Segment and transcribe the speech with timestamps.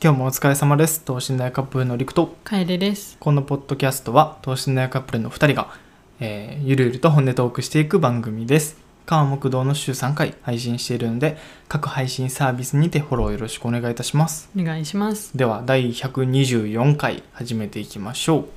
[0.00, 1.00] 今日もお疲れ様です。
[1.00, 2.36] 等身大カップルのりくと。
[2.44, 3.16] 楓です。
[3.18, 5.74] このポッドキャストは等身大カップルの2人が、
[6.20, 8.76] えーゆるゆると本音トークしていく番組です。
[9.06, 14.48] 川木道の週3回配信しているので各配信サービスにてフォローよろしくお願いいたします。
[14.56, 15.36] お願いします。
[15.36, 18.48] では第124回始めていきましょう。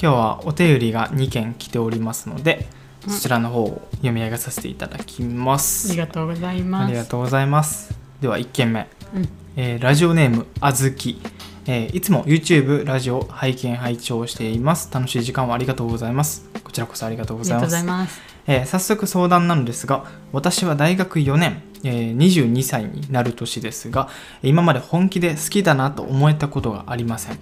[0.00, 6.88] 今日はお便りが2件来ておりますのでうんそちらの方を読み上げさせていただきます、ありがとうございます。
[6.88, 7.94] ありがとうございます。
[8.20, 9.28] では1件目、うん。
[9.56, 11.20] えーラジオネームあずき、
[11.66, 14.90] えーいつも YouTube ラジオ拝見拝聴しています。
[14.92, 16.48] 楽しい時間をありがとうございます。
[16.62, 17.84] こちらこそありがとうございます。
[17.84, 18.20] ます。
[18.46, 24.08] えー早速相談なのですが私は大学4年、えー22歳になる年ですが
[24.42, 27.38] 今まで本気で好きだなと思えたことがありません。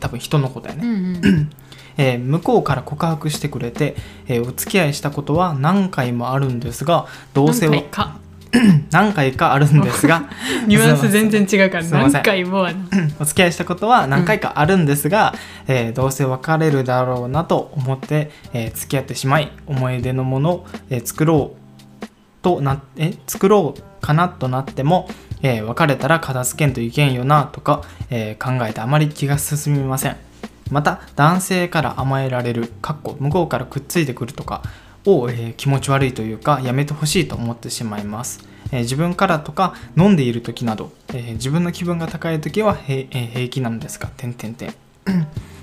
[0.00, 1.50] 多分人のことやね、うんうん
[1.96, 3.96] えー向こうから告白してくれて、
[4.28, 8.16] えーお付き合いしたことは何回もあるんですが同棲は何回か。
[8.92, 10.28] 何回かあるんですが
[10.68, 12.68] ニュアンス全然違うから何回も
[13.18, 15.34] お付き合いしたことは何回かあるんですが、
[15.66, 21.52] えーどうせ別れるだろうなと思って、えー付き合ってしまい思い出のものを、えー作ろ
[22.00, 22.06] う
[22.42, 25.08] となえ作ろうかなとなっても、
[25.42, 30.16] えー別れたら片付けんといけんよなとか、えー考えてあまり気が進みません
[30.70, 34.62] また男性から甘えられるかっこ向こうからくっついてくるとか
[35.04, 38.40] を、えー気持ち悪いというかやめてほしいと思ってしまいます、
[38.72, 44.74] えー自分からとか飲んでいる時など、えー自分の気分が高い時は、えー平気なのですが点々点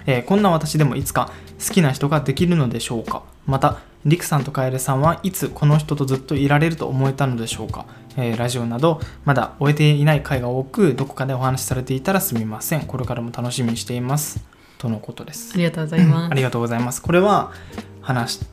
[0.05, 1.31] えーこんな私でもいつか
[1.65, 3.23] 好きな人ができるのでしょうか？
[3.47, 7.85] またリクさんとカエルさんはいつこの人とずっといられると思えたのでしょうか、
[8.17, 12.85] えーラジオなどまだ終えていない回が多くどこかでお話しされていたらすみません。
[12.85, 14.50] これからも楽しみにしています。
[14.81, 15.51] とのことです。
[15.53, 16.31] ありがとうございます。
[16.31, 17.03] ありがとうございます。
[17.03, 17.51] これは
[18.01, 18.45] 話し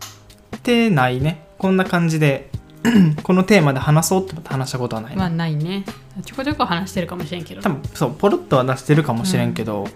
[0.62, 1.46] てないね。
[1.56, 2.50] こんな感じで
[3.24, 5.16] このテーマで話そうって思って話したことはない、ね。
[5.16, 5.86] まあないね。
[6.26, 7.62] ちょこちょこ話してるかもしれんけど。
[7.62, 9.86] 多分そうポロッとは出してるかもしれんけど、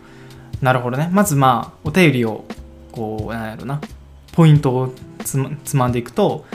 [0.62, 1.10] なるほどね。
[1.12, 2.46] まずまあお便りを
[2.92, 3.82] こうなんやろな。
[4.32, 6.46] ポイントをつまつまんでいくと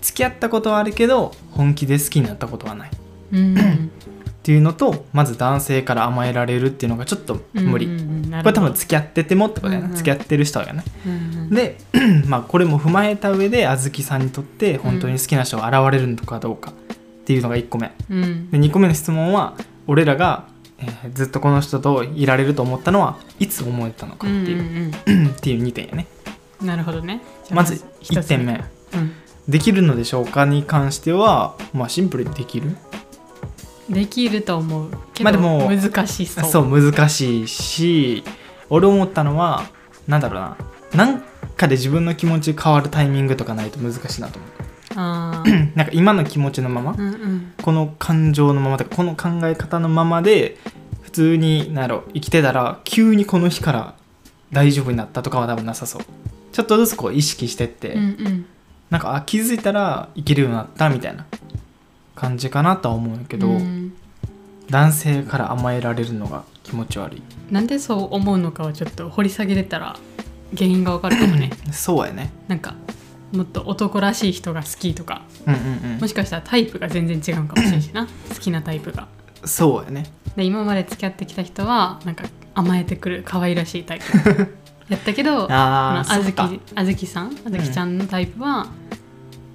[0.00, 2.88] 付き合ったことはあるけど本気で好きになったことはない。
[2.88, 2.92] っ
[3.32, 3.90] うん
[4.44, 9.96] うんていうのとまず男性から甘えられるっていうのがちょっと無理、うんうんうんこれ多分付き合っててもってことだよね、うんうん。
[9.96, 10.82] 付き合ってる人はよね。
[11.06, 11.16] うんう
[11.46, 11.50] ん。
[11.50, 11.78] で
[12.26, 17.92] まあこれも踏まえた上であずきさんにとって本当に好きな人が現れるのかどうかっていうのが1個目。
[18.10, 18.50] うん。
[18.50, 19.54] で2個目の質問は
[19.86, 20.46] 俺らが、
[20.78, 26.06] えーずっとこの人といられると思ったのはいつ思えたのかっていう,、うん っていう2点やね。
[26.60, 27.22] うんなるほどね。
[27.50, 28.52] まず1一つ点目。
[28.94, 29.12] うん。
[29.48, 32.76] できるのでしょうかに関してはまあシンプルにできる
[33.88, 34.90] できると思う。
[35.12, 36.50] けどまあでも難しそう。
[36.50, 38.24] そう難しいし
[38.70, 39.64] 俺思ったのは
[40.06, 40.56] なんだろうな。
[40.94, 41.22] なん
[41.56, 44.50] かで自分の気持ち変わるタイミングとかないと難しいなと思う。
[44.96, 45.74] あー。
[45.76, 47.52] なんか今の気持ちのまま、うんうん。
[47.62, 50.58] この感情のままとかこの考え方のままで
[51.02, 53.94] 普通になんやろ生きてたら急にこの日から
[54.52, 56.02] 大丈夫になったとかは多分なさそう。
[56.52, 58.46] ちょっとずつこう意識してって、うんうん。
[58.90, 61.26] なんかあ気づいたら生きるようになったみたいな
[62.24, 63.92] 感じかなとは思うんやけど、うん。
[64.70, 67.22] 男性から甘えられるのが気持ち悪い。
[67.50, 69.96] なんでそう思うのかをちょっと掘り下げれたら
[70.56, 71.50] 原因がわかるかもね。
[71.70, 72.30] そうやね。
[72.48, 72.74] なんか
[73.32, 75.22] もっと男らしい人が好きとか。
[75.46, 76.00] うんうんうん。
[76.00, 78.06] もしかしたらタイプが全然違うかもしれんしな。
[78.32, 79.06] 好きなタイプが。
[79.44, 80.06] そうやね。
[80.34, 82.24] で今まで付き合ってきた人はなんか
[82.54, 84.56] 甘えてくる可愛らしいタイプ。
[84.88, 88.66] やったけどあああずきあずきさんあずきちゃんのタイプは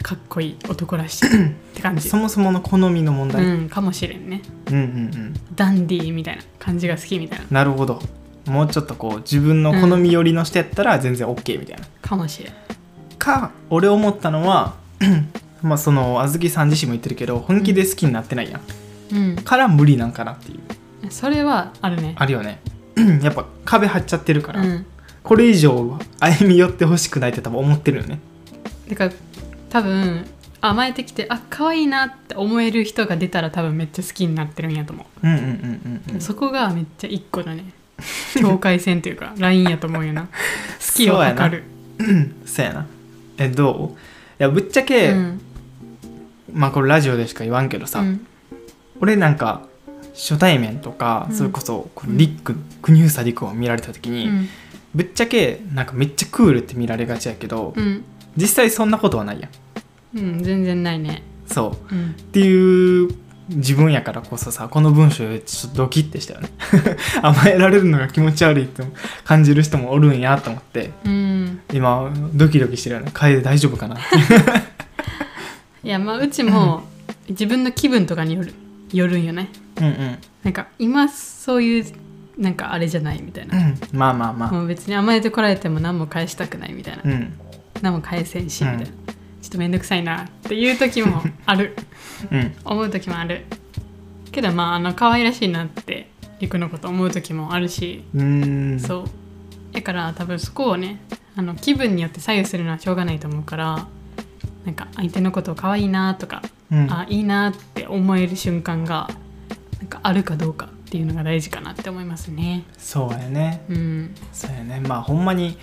[0.01, 1.45] かっこいい男らしい。
[1.47, 2.09] って感じ。
[2.09, 4.41] そもそもの好みの問題、うん、うんかもしれんね。
[4.67, 7.45] うんうんダンディーみたいな感じが好きみたいな。
[7.49, 8.01] なるほど。
[8.47, 12.53] もうちょっとこう自分の好み寄りの人やったら全然 OK みたいな、かもしれん。
[13.17, 14.75] か俺思ったのは
[15.61, 18.61] まあそのあずきさん自身も言ってるけど本気で好きになってないやん、
[19.11, 19.35] うん。
[19.35, 21.11] から無理なんかなっていう。
[21.11, 22.15] それはあるね。
[22.17, 22.59] あるよね。
[23.21, 24.85] やっぱ壁張っちゃってるから、うん。
[25.21, 28.19] これ以上歩み寄ってほしくないって多分思ってるよね。
[28.89, 29.11] だから
[29.69, 30.25] 多分
[30.61, 36.21] 甘えてきてあ可愛いなって思える人が出たら多分めっちゃ好きになってるんやと思う、うんうんうんうんうん。
[36.21, 37.63] そこがめっちゃ一個のね。
[38.39, 40.23] 境界線というかラインやと思うよな。
[40.79, 41.63] 好きを測る。
[42.45, 42.85] そうやな。
[43.37, 43.99] えどう？
[44.41, 45.41] いやぶっちゃけ、うん。
[46.53, 48.25] まあこれラジオでしか言わんけどさ、うん。
[49.01, 49.63] 俺なんか
[50.13, 51.35] 初対面とか、うん。
[51.35, 54.49] それこそこのリック国房リックを見られた時に、うん。
[54.95, 58.03] ぶっちゃけなんかめっちゃクールって見られがちやけど、うん
[58.37, 59.51] 実際そんなことはないやん。
[60.17, 61.23] うん全然ないね。
[61.47, 61.95] そう。
[61.95, 62.11] うん。
[62.11, 63.09] っていう
[63.49, 66.49] 自分やからこそさこの文章でちょっとドキッてしたよね。
[67.21, 68.83] 甘えられるのが気持ち悪いって
[69.23, 70.91] 感じる人もおるんやと思って。
[71.05, 71.59] うん。
[71.73, 73.11] 今ドキドキしてるよね。
[73.13, 73.97] 楓大丈夫かな？
[75.83, 76.83] いやまあうちも
[77.29, 78.53] 自分の気分とかによる
[78.93, 79.49] よるんよね。
[79.77, 80.17] うんうん。
[80.43, 81.85] なんか今そういう
[82.37, 83.77] なんかあれじゃないみたいな、うん。
[83.91, 84.51] まあまあまあ。
[84.51, 87.33] もう別に甘えてこられても何も返したくないみたいな、うん
[87.81, 88.89] 何も返せんしみたいな、うん
[89.41, 91.73] ちょっとめんどくさいなっていう時もある。
[92.29, 92.53] うん。
[92.65, 93.45] 思う時もある。
[94.33, 98.79] けどまああの可愛らしいなってリクのこと思う時もあるし、うーん。
[98.81, 99.05] そう。
[99.71, 100.99] だから多分そこをね
[101.37, 103.87] あの気分によって左右するのはしょうがないと思うから
[104.65, 106.91] なんか相手のことを可愛いなとか、うん。
[106.91, 109.09] あいいなって思える瞬間が
[109.79, 112.65] なんかあるかどうかっていうのが大事かなって思いますね。
[112.77, 113.63] そうやね。
[113.69, 114.15] うん。
[114.33, 114.81] そうやね。
[114.81, 115.57] まあほんまに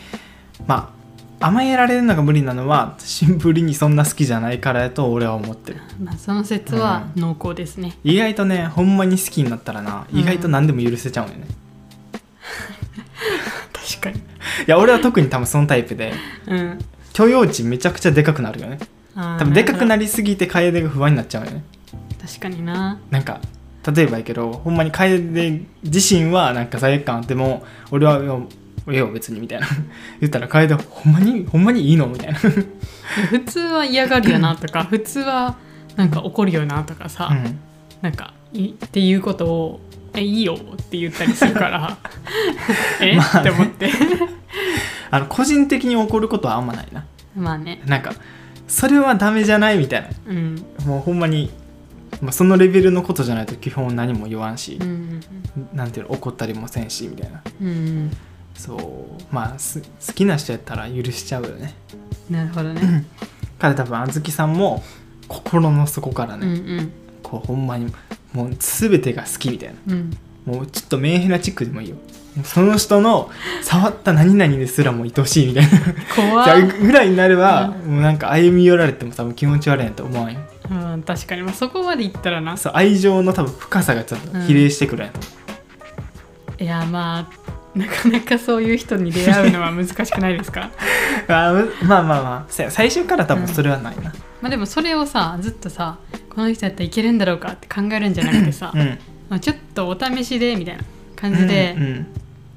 [0.67, 0.96] まあ
[1.39, 5.81] 甘えられるのが無理なのはシンプルにそんな好きじゃないからやと俺は思ってる。
[6.03, 11.47] まあその説は濃厚ですね、意外とねほんまに好きになったらな意外と何でも許せちゃうんよね、
[13.73, 14.19] 確かに。
[14.19, 14.23] い
[14.67, 16.15] や俺は特に多分そのタイプで
[16.47, 16.79] うん。
[17.13, 18.79] 許容値めちゃくちゃでかくなるよね。
[19.15, 21.65] 多分でかくなるりすぎて楓が不安になっちゃうよね。
[22.21, 22.99] 確かにな。
[23.11, 23.41] なんか
[23.95, 25.19] 例えばやけどほんまに楓
[25.83, 28.39] 自身はなんか罪悪感あっても俺は「いや
[28.89, 29.67] ええよ別に」みたいな。
[30.21, 32.07] 言ったら楓はほんまにほんまにいいの？
[32.07, 35.57] みたいな、 普通は嫌がるよなとか 普通は
[35.97, 37.59] なんか怒るよなとかさ、うん、
[38.03, 39.81] なんかいっていうことを
[40.15, 41.99] 「えいいよ」って言ったりするから。
[43.01, 43.41] え、まあね。
[43.41, 43.91] って思って。
[45.11, 47.05] あの個人的に怒ることはあんまないな。
[47.37, 47.81] まあね。
[47.87, 48.13] なんか
[48.67, 50.55] それはダメじゃないみたいうん。
[50.57, 51.51] なもうほんまに、
[52.21, 55.21] まあ、そのレベルのことじゃないと基本何も言わんしう、ん
[55.73, 57.43] なんていうの怒ったりもせんしみたいな。
[57.61, 58.11] うん
[58.57, 58.75] そ
[59.21, 59.35] う。
[59.35, 61.75] まあす好きな人やったら許しちゃうよね。
[62.31, 63.05] なるほどね。
[63.59, 64.83] 彼多分あずきさんも
[65.29, 66.89] 心の底からうんね、
[67.23, 67.93] こうほんまに
[68.33, 69.75] もう全てが好きみたいな。
[69.89, 69.93] うん。
[69.93, 71.97] うんもうちょっとメンヘラチックでもいいよ。
[72.45, 73.31] その人の
[73.63, 75.71] 触った何々ですらも愛しいみたいな。
[76.15, 80.41] 怖じゃあい、ぐらいになれば、もうなんか歩み寄られても多分気持ち悪いなと思わんよ。
[80.71, 82.57] うん、確かに、まあ、そこまでいったらな。
[82.57, 86.63] そう愛情の多分深さがちょっと比例してくるやん。
[86.63, 90.71] いやまあなかなかそういう人に出会うのは難しくないですか？
[91.29, 91.53] まあ
[91.83, 92.53] まあまあ。
[92.53, 94.13] せや最初から多分それはないな。
[94.41, 95.99] まあでもそれをさずっとさ
[96.31, 98.99] この人やったらいけるんだろうかって考えるんじゃなくてさ、うん。
[99.29, 100.85] まあ、ちょっとお試しでみたいな
[101.17, 102.07] 感じで、うんうん。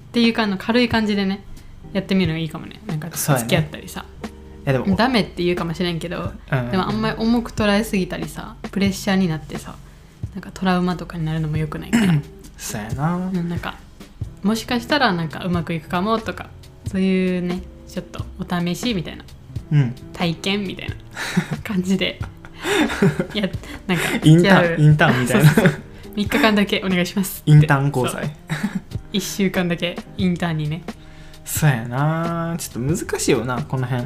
[0.10, 1.44] っていうかあの軽い感じでね
[1.94, 2.80] やってみるのがいいかもね。
[2.88, 4.28] なんか付き合ったりさ、い
[4.66, 6.72] やでも、ダメって言うかもしれんけど、うん。
[6.72, 9.76] でもあんまり重く捉えすぎたりさプレッシャーになってさ
[10.36, 12.14] なんかトラウマとかになるのも良くないから、
[12.58, 13.76] そうやな、うんなんか
[14.44, 16.50] もしかしたらなんかうまくいくかもとか
[16.88, 19.24] そういうねちょっとお試しみたいな
[19.72, 19.96] うん。
[20.14, 20.96] 体験みたいな
[21.64, 22.20] 感じで
[23.34, 23.50] や
[23.88, 25.52] なんかインターンインターンみたいな。
[26.16, 27.44] 3日間だけお願いします。
[27.46, 28.22] インターン交そう。
[28.22, 28.36] 際
[29.14, 30.84] 1週間だけインターンにね。
[31.46, 32.56] そうやな。
[32.58, 34.06] ちょっと難しいよなこの辺。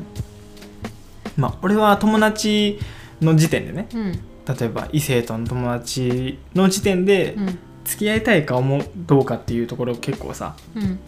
[1.38, 2.80] まあ俺は友達
[3.22, 3.88] の時点でね。
[3.94, 4.12] うん。
[4.12, 11.00] 例えば異性との友達の時点でうん付き合いたいか思うどうかっていうところ結構さうん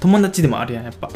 [0.00, 1.08] 友達でもあるやんやっぱ。
[1.08, 1.12] は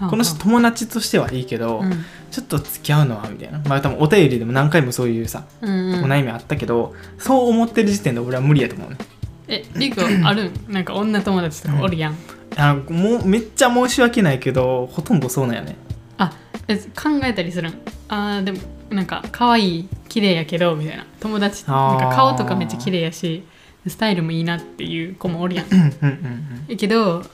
[0.00, 2.04] あこの人友達としてはいいけど、うん。
[2.32, 3.60] ちょっと付き合うのはみたいな。
[3.60, 6.04] まあ多分お便りでも何回もそういうさ、うんうん。
[6.04, 8.96] お悩みあったけどそう思ってる時点で俺は無理やと思うね
[9.46, 10.52] えリクあるん？
[10.68, 12.16] なんか女友達とかおるやん、
[12.56, 15.76] あもうめっちゃ申し訳ないけどほとんどそうなんやね。
[16.18, 16.32] あ
[16.66, 17.74] え考えたりするん？
[18.08, 18.58] あーでも
[18.90, 21.06] なんか可愛い綺麗やけどみたいな。
[21.20, 23.44] 友達なんか顔とかめっちゃ綺麗やし
[23.86, 25.66] スタイルもいいなっていう子もおるやん。
[26.76, 27.24] けど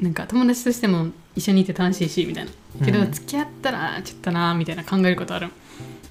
[0.00, 2.50] なんか友達としても一緒にいて楽しいしみたいな。
[2.84, 3.12] けど、うん。
[3.12, 5.48] 付き合ったらちょっとなみたいな考えることある。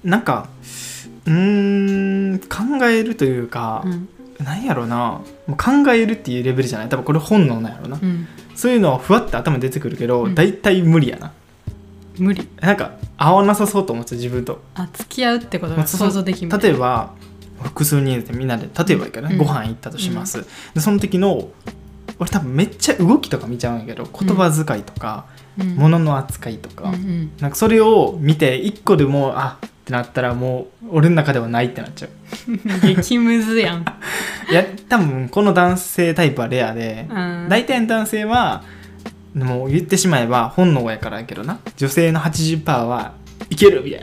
[0.02, 0.48] なんか
[1.26, 4.08] うーん考えるというか、うん。
[4.44, 5.20] なんやろうな。
[5.46, 6.88] もう考えるっていうレベルじゃない。
[6.88, 8.26] 多分これ本能なんやろうな、うん。
[8.54, 10.34] そういうのはふわって頭に出てくるけど、うん。
[10.34, 11.32] 大体無理やな。
[12.18, 12.48] 無理。
[12.60, 14.60] なんか合わなさそうと思ってた自分と。
[14.74, 17.14] あ付き合うってことが想像できんみたい例えば
[17.62, 19.38] 複数人でみんなで例えばいいかな、うん。
[19.38, 21.48] ご飯行ったとします、でその時の
[22.18, 25.26] 俺多分めっちゃ動きとか見ちゃうんやけど言葉遣いとか、
[25.58, 25.76] うん。
[25.76, 27.32] 物の扱いとか、うんうん。
[27.40, 32.10] なんかそれを見て一個でもあってなったらもう俺の中ではないってなっちゃう。
[32.94, 33.82] 激ムズやん、
[34.50, 38.64] いや多分この男性タイプはレアで、うん、大体の男性は
[39.34, 41.58] もう言ってしまえば本能やからやけどな。
[41.76, 43.12] 女性の80%は
[43.50, 44.00] いけるみたい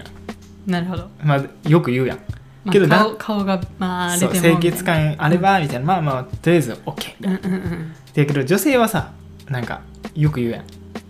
[0.67, 2.17] な、なるほど、まあ、よく言うやん。
[2.17, 2.99] まあ、けどな。
[2.99, 7.93] 顔顔がまあ荒れそうても清潔感あればみたいな、まあまあとりあえず OK みたいなうんうんうん。
[7.93, 9.11] だけど女性はさ
[9.49, 9.81] なんか
[10.15, 10.65] よく言うやん。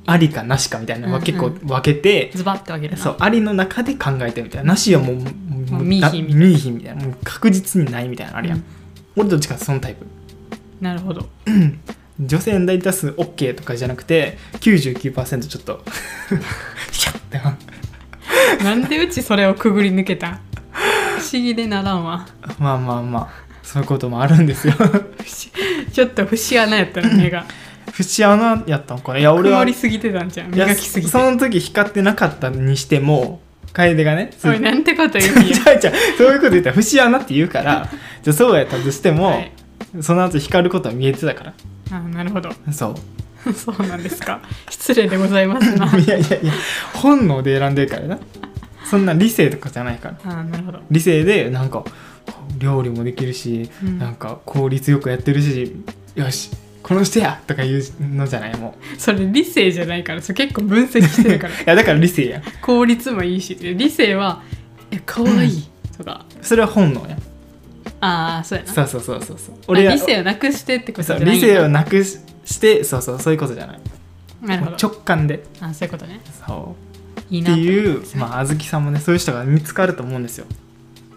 [0.05, 3.01] ありかなしかみたいなのは結構うん分けて、ズバッてあげるな。
[3.01, 4.73] そうありの中で考えてみたいな。
[4.73, 5.29] なしはもうも
[5.77, 6.45] もう見いひんみたいな。
[6.45, 7.05] 見いひんみたいな。
[7.05, 8.63] もう確実にないみたいなのあるやん、うん。
[9.15, 10.05] 俺どっちかそのタイプ。
[10.81, 11.29] なるほど。
[12.19, 15.83] 女性の大多数 OK とかじゃなくて99%ちょっと
[16.91, 17.57] ヒャッてな
[18.63, 20.39] なんでうちそれをくぐり抜けた
[21.33, 22.27] 思議でならんわ。
[22.59, 23.29] まあまあまあ
[23.63, 24.73] そういうこともあるんですよ。
[25.91, 27.45] ちょっと節穴やったの目が。
[27.91, 29.19] 節穴やったのかな？
[29.19, 31.11] いや俺は曇りすぎてたんじゃん磨きすぎて。
[31.11, 33.41] その時光ってなかったにしても
[33.73, 35.33] 楓がねおいなんてこと言う
[36.17, 37.89] そういうこと言ったら節穴って言うから
[38.23, 39.51] じゃあそうやったとしても、はい。
[40.01, 41.53] その後光ることは見えてたから。
[41.91, 42.49] あなるほど。
[42.71, 42.95] そ
[43.45, 43.53] う。
[43.53, 44.39] そうなんですか。
[44.69, 45.85] 失礼でございますな。
[45.97, 46.53] いやいやいや
[46.93, 48.17] 本能で選んでるからな
[48.93, 50.39] そんな理性とかじゃないから。
[50.39, 51.83] あなるほど、理性でなんか
[52.59, 53.97] 料理もできるし、うん。
[53.97, 55.75] なんか効率よくやってるし
[56.13, 56.51] よし
[56.83, 61.55] この人やとか言うのじゃないもうそれ理性じゃないからそれ結構分析してるから。
[61.59, 62.37] いやだから理性や。
[62.37, 64.43] ん効率もいいし理性は
[64.91, 66.23] 「え可愛いとか。
[66.43, 67.15] それは本能や。
[67.15, 67.19] ん
[67.99, 68.73] ああそうやな。
[68.73, 69.55] そうそうそうそうそう。
[69.69, 73.79] 俺は理性をなくしてってことじゃない理性をなくししてそうそうそういうことじゃない。
[74.43, 74.77] なるほど。
[74.79, 75.43] 直感で。
[75.59, 76.19] あそういうことね。
[76.45, 76.82] そう
[77.33, 80.45] いいなっていうまああずきさんもねそういう人が見つかると思うんですよ。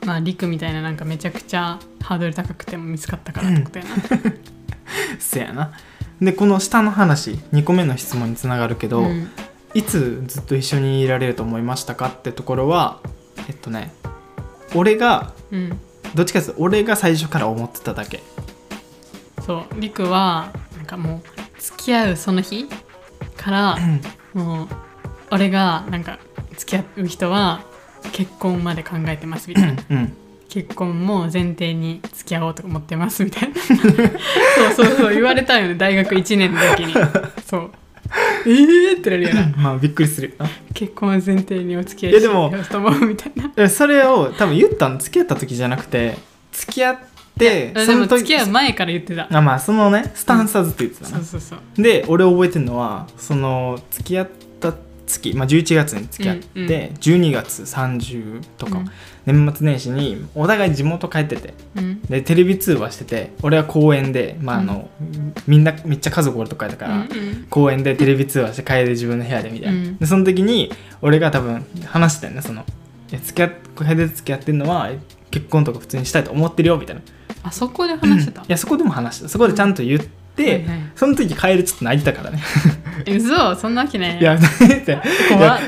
[0.06, 3.90] まあ、リクみたいななんかめちゃくちゃハードル高くても見つかったからってことやな。
[5.18, 5.72] せやな。
[6.22, 9.28] でこの下の話2個目の質問につながるけど、うん。
[9.74, 13.00] いつずっと一緒にいられると思いましたかってところは
[13.46, 13.92] えっとね
[14.74, 15.78] 俺がうん、
[16.14, 18.22] どっちかというと俺が最初から思ってただけ。
[19.44, 19.80] そう。
[19.80, 22.66] リクはなんかもう付き合うその日
[23.36, 23.78] から
[24.32, 24.68] もう
[25.30, 26.18] 俺がなんか
[26.56, 27.62] 付き合う人は
[28.12, 29.82] 結婚まで考えてますみたいな。
[29.90, 30.16] うん。
[30.48, 33.54] 結婚も前提に付き合おうと思ってますみたいな。
[33.60, 36.94] そうそうそう言われたよね大学1年の時に。
[37.44, 37.70] そう。
[38.46, 39.48] えーってなるよな。
[39.56, 40.36] まあびっくりする。
[40.72, 43.52] 結婚を前提にお付き合いいやでもしようと思うみたいな。
[43.56, 46.16] えそれを多分言ったの付き合った時じゃなくて
[46.52, 46.98] 付き合っ
[47.38, 49.26] てでも付き合う前から言ってた。
[49.30, 51.82] あまあそのねスタンスはずっと言ってたな、そうそうそう。
[51.82, 54.45] で俺覚えてるのはその付き合った
[55.06, 56.68] 月、まあ、11月に付き合って、うんうん。
[56.70, 58.90] 12月30とか、うん。
[59.24, 62.02] 年末年始にお互い地元帰っててうん。
[62.02, 64.90] でテレビ通話してて俺は公園で、まああの
[65.46, 67.46] みんなめっちゃ家族おるとかやったから、うんうん。
[67.48, 69.96] 公園でテレビ通話して帰で自分の部屋でみたいな、うん。
[69.96, 70.72] でその時に
[71.02, 72.64] 俺が多分話してたよねその
[73.08, 74.90] 付き合っ楓で付き合ってるのは
[75.30, 77.02] 結婚とか普通にしたいと思ってるよみたいな。
[77.42, 78.42] あそこで話してた？
[78.42, 79.28] いやそこでも話した。
[79.28, 80.08] そこでちゃんと言って、
[80.44, 80.80] はいはい。
[80.94, 82.42] その時楓ちょっと泣いてたからね。
[83.04, 84.18] え嘘そんなわけない。
[84.18, 84.38] いや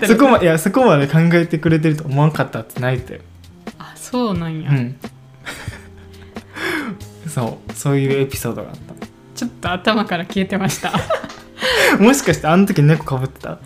[0.07, 3.21] そこまいやそこまで考えてくれてると思わんかったって泣いてたよ。
[3.79, 4.97] あそうなんや、うん。
[7.29, 8.77] そうそういうエピソードがあっ
[9.35, 10.91] ちょっと頭から消えてました。
[10.91, 10.99] た
[12.03, 13.59] もしかしてあの時猫かぶってた？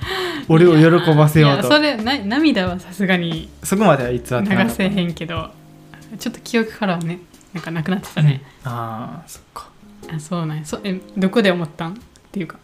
[0.49, 1.69] 俺を喜ばせようと。
[1.69, 5.51] いやそれな涙はさすがにそこまでは偽ってなかった流せへんけど
[6.19, 7.21] ちょっと記憶からはね
[7.55, 9.69] なんかなくなってたね、ああそっか
[10.15, 10.65] あそうなんや。
[10.65, 11.93] そえどこで思ったん？
[11.93, 11.97] っ
[12.31, 12.59] ていうか。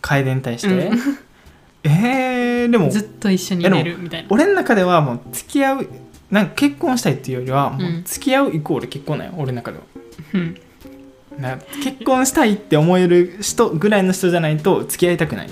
[0.00, 0.92] 楓に対して、う
[1.84, 2.90] えー、でも。
[2.90, 4.28] ずっと一緒にいれるみたいな。
[4.30, 5.88] 俺の中ではもう付き合う
[6.30, 9.84] なんか結婚したいっていうよりはもううん付き合うイコール結婚なんよ俺の中では。
[10.34, 10.56] うん。
[11.38, 15.50] な結婚したいって思える人ぐらいの人じゃないと付き合いたくない。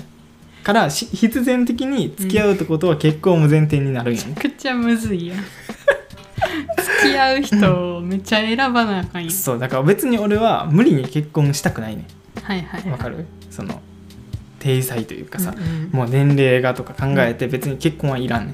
[0.63, 5.37] からし必然的に付き合うってことは結婚も前提になるんよね、めちゃくちゃむずいやん
[7.01, 9.31] 付き合う人をめっちゃ選ばなあかんやん。
[9.31, 12.05] そうだから別に俺は無理に結婚したくないね
[12.43, 12.91] はいはいはい。
[12.91, 13.25] わかる？
[13.51, 13.81] その
[14.59, 18.53] 定裁というかさ、うんもう年齢がとか考えて別に結婚はいらんね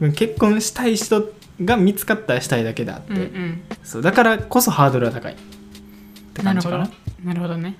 [0.00, 0.08] うん。
[0.08, 1.32] ん結婚したい人
[1.64, 3.62] が見つかったらしたいだけであって、うんうん。
[3.84, 5.32] そうだからこそハードルは高い。
[5.32, 5.36] っ
[6.34, 6.90] て感じかな。
[7.24, 7.56] なるほど。
[7.56, 7.74] ね。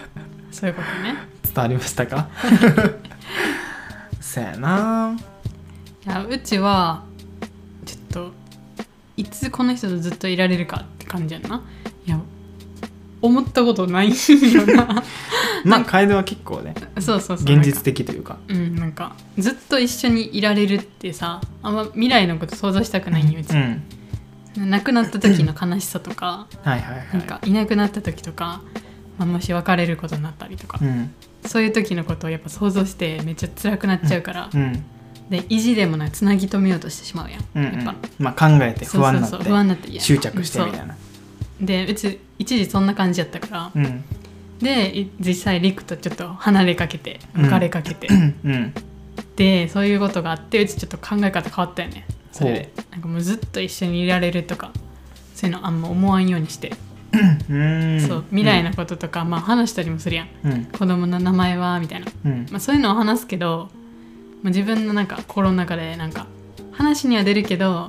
[0.50, 1.14] そういうことね。
[1.44, 2.28] 伝わりましたか？
[4.20, 5.16] そやな
[6.06, 7.02] いやうちは
[9.20, 11.62] いつこの人とずっといられるかって感じやんな。
[12.06, 12.18] いや
[13.20, 14.14] 思ったことないよ
[14.66, 15.02] な。
[15.62, 17.54] まあ楓は結構ねそうそうそう。
[17.54, 18.38] 現実的というか。
[18.48, 23.58] うんなんかずっと一緒にいられるってさあんま未来のこと想像したくないんようち、う
[24.64, 24.70] ん。
[24.70, 28.62] 亡くなった時の悲しさとかはいなんかいなくなった時とか、
[29.18, 31.10] まあ、もし別れることになったりとか、うん。
[31.44, 34.82] そういう時のことをやっぱ想像してめっちゃ辛くなっちゃうから、うん
[35.30, 37.84] で意地でもないつなぎ止めようとしてしまうやん、うんうん。
[37.84, 37.94] やっぱ。
[38.18, 39.52] まあ考えて不安になっそうそうそう。
[39.52, 40.96] 不安になって執着してみたいな。
[41.60, 44.04] でうち一時そんな感じやったから、うん。
[44.58, 47.42] でい実際リクとちょっと離れかけてうん。
[47.44, 48.74] 別れかけて、うん。
[49.36, 52.06] でそういうことがあってうちちょっと考え方変わったよね。
[52.32, 52.72] それで。
[52.90, 54.72] なんかもうずっと一緒にいられるとか
[55.34, 56.72] そういうのあんま思わんようにして、
[57.48, 58.00] うん。
[58.00, 60.28] そう未来のこととか、まあ話したりもするやん。
[60.44, 60.64] うん。
[60.66, 62.46] 子供の名前はみたいな、うん。
[62.50, 63.70] まあ、そういうのを話すけど、
[64.42, 66.26] まあ、自分のなんか心の中でなんか
[66.72, 67.88] 話には出るけど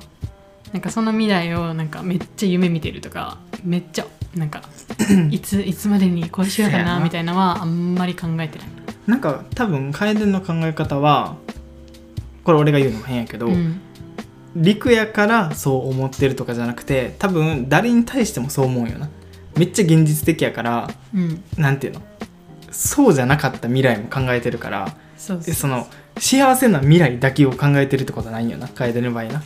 [0.73, 4.63] なんかその未来をなんかめっちゃ夢見てるとかめっちゃなんか
[5.29, 8.67] いついつまでにこうしようかななみたいなのはあんまり考えてない。
[9.07, 11.35] なんか多分楓の考え方は
[12.43, 13.81] これ俺が言うのも変やけど、うん。
[14.55, 19.09] 陸やからそう思ってるとかじゃなくて多分誰に対してもそう思うよな。
[19.57, 21.43] めっちゃ現実的やからうん。
[21.57, 22.01] なんていうの？
[22.71, 25.33] そうじゃなかった未来も考えてるからそ
[25.67, 25.87] の
[26.17, 29.43] 幸せな未来だけを考えてるってことはないんよな楓の場合な。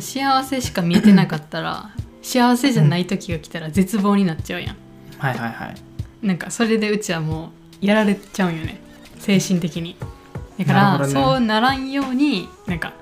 [0.00, 1.90] 幸せしか見えてなかったら
[2.22, 4.76] 幸せじゃない時が来たら絶望になっちゃうやん。
[5.18, 5.66] はいはいは
[6.22, 6.26] い。
[6.26, 7.50] なんかそれでうちはも
[7.82, 8.80] うやられちゃうんよね。
[9.18, 9.96] 精神的に。
[10.58, 11.06] だから、ね。
[11.06, 12.92] そうならんようになんか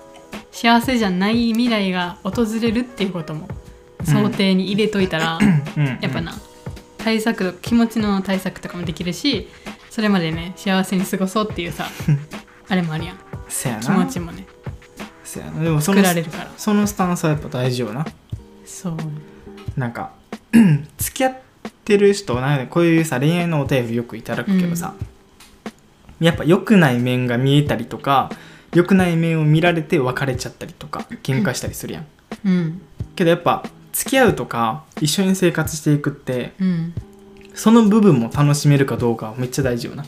[0.50, 3.48] 幸せじゃない未来が訪れるっていうことも
[4.04, 5.44] 想定に入れといたら、う
[5.80, 5.98] ん。
[6.00, 6.34] やっぱな
[6.98, 9.48] 対策気持ちの対策とかもできるし
[9.88, 11.86] それまでね幸せに過ごそうっていうさ
[12.68, 13.18] あれもあるやん。
[13.48, 13.82] せやな。
[13.82, 14.46] 気持ちもね。
[15.24, 15.62] せやな。
[15.62, 16.50] でもそ作のられるから。
[16.56, 18.06] そのスタンスはやっぱ大事よな。
[18.64, 18.96] そう。
[19.76, 20.12] なんか
[20.98, 21.36] 付き合っ
[21.84, 24.94] てる人なんかこういうさ恋愛のお便りよくいただくけどさ、
[26.20, 28.30] やっぱ良くない面が見えたりとか
[28.74, 32.06] 良くない面を見られて別れちゃったりとか喧嘩したりするやん、
[32.44, 32.82] うん。
[33.16, 36.94] けどやっぱ付き合うとか一緒に生活していくってうん。
[37.54, 40.04] その部分も楽しめるかどうかはめっちゃ大事よな。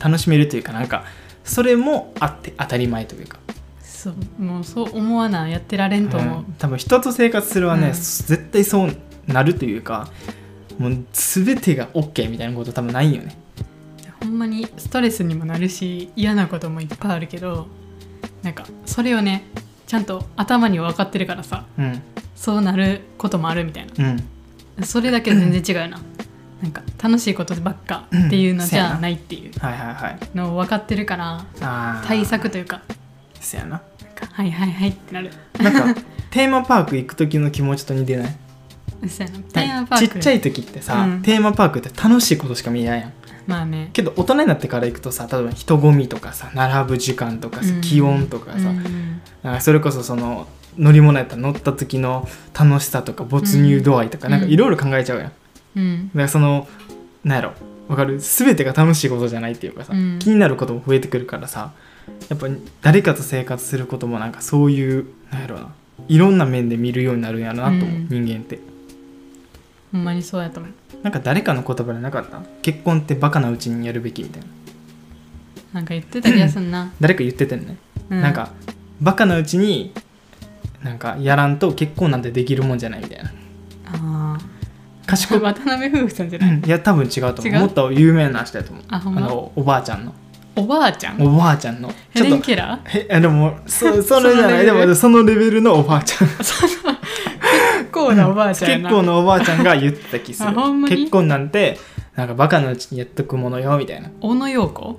[0.00, 1.04] 楽しめるというかなんか
[1.44, 3.38] それもあって当たり前というか。
[3.82, 6.54] そうもうそう思わなやってられんと思う、うん。
[6.58, 7.92] 多分人と生活するはね、うん。
[7.92, 8.90] 絶対そう
[9.28, 10.08] なるというか
[10.78, 13.36] もう全てが OK みたいなこと多分ないよね。
[14.20, 17.68] ほんまにストレスにもなるし嫌なこともいっぱいあるけど
[18.42, 19.44] なんかそれをね
[19.86, 22.02] ちゃんと頭には分かってるからさうん。
[22.34, 24.16] そうなることもあるみたいうん。
[24.76, 26.00] なそれだけで全然違うな
[26.62, 29.50] なんか楽しいことばっかっていうのじゃなないっていう
[30.34, 31.44] のを分かってるから
[32.06, 32.82] 対策というか。
[33.40, 33.82] そやな。
[34.30, 35.30] はいはいはいってなる。
[35.58, 36.00] なんか
[36.30, 39.08] テーマパーク行く時の気持ちと似てない？
[39.08, 39.38] そうやな。
[39.40, 40.14] テーマパーク。
[40.14, 41.22] ちっちゃい時ってさ、うん。
[41.22, 43.12] テーマパークって楽しいことしか見えないやん。
[43.48, 43.90] まあね。
[43.92, 47.80] けど大人になってから行くとさ例えば人混みとかさ並ぶ時間とかさ、うん。
[47.80, 49.20] 気温とかさ、うん。
[49.42, 50.46] なんかそれこそその
[50.78, 52.28] 乗り物やったら乗った時の
[52.58, 54.32] 楽しさとか没入度合いとか、うん。
[54.32, 55.32] なんかいろいろ考えちゃうやん、だ
[55.76, 56.10] うん。
[56.12, 56.68] からその
[57.24, 57.52] なんやろ。
[57.88, 58.18] わかる？
[58.20, 60.18] 全てが楽しいことじゃないっていうかさ、うん。
[60.18, 61.72] 気になることも増えてくるからさ
[62.28, 62.46] やっぱ
[62.80, 65.74] 誰かと生活することもなんかそういうなんやろな。
[66.08, 68.08] いろんな面で見るようになるんやろなと思う、うん。
[68.08, 68.58] 人間って。
[69.92, 70.72] ほんまにそうやと思う。
[71.02, 72.40] なんか誰かの言葉でなかった？
[72.62, 74.48] 結婚ってバカなうちにやるべきみたいな。
[75.72, 77.78] なんか言ってた気がすんな、誰か言ってたよね、
[78.10, 78.50] うなんか
[79.00, 79.94] バカなうちに
[80.82, 83.30] なんかやらんと結婚なんてできるもんじゃないみたいな。
[83.30, 83.32] あ
[85.16, 85.46] 賢く。
[85.46, 86.64] あ渡辺夫婦さんじゃない、うん。
[86.64, 87.56] いや多分違うと思違う？
[87.56, 88.84] うもっと有名な人やと思う。
[88.88, 90.14] あのおばあちゃんの。
[90.56, 91.22] おばあちゃん？
[91.22, 91.92] おばあちゃんの。
[92.10, 93.06] ヘレン・ケラー？
[93.10, 94.64] へあでもそ それじゃない。
[94.64, 96.28] でもそのレベルのおばあちゃん。
[96.38, 96.46] 結
[97.92, 100.50] 構なおばあちゃん結構のおばあちゃんが言ってた気する。
[100.88, 101.78] 結婚なんて
[102.16, 104.10] なんかバカなうちにやっとくものよみたいな。
[104.20, 104.98] 小野陽子？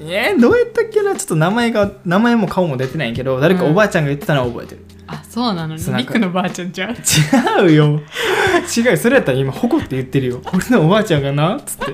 [0.00, 1.14] えー、どうやったっけな？
[1.14, 5.78] ちょっと名前が名前も顔も出てないけど誰かおばあちゃんが言ってたのは覚えてる、あそうなの？
[5.78, 6.96] そうなんかねリクのばあちゃんじゃん違
[7.66, 8.00] うよ。
[8.76, 10.42] 違うそれやったら今誇って言ってるよ。
[10.52, 11.56] 俺のおばあちゃんがな？
[11.56, 11.92] っつって。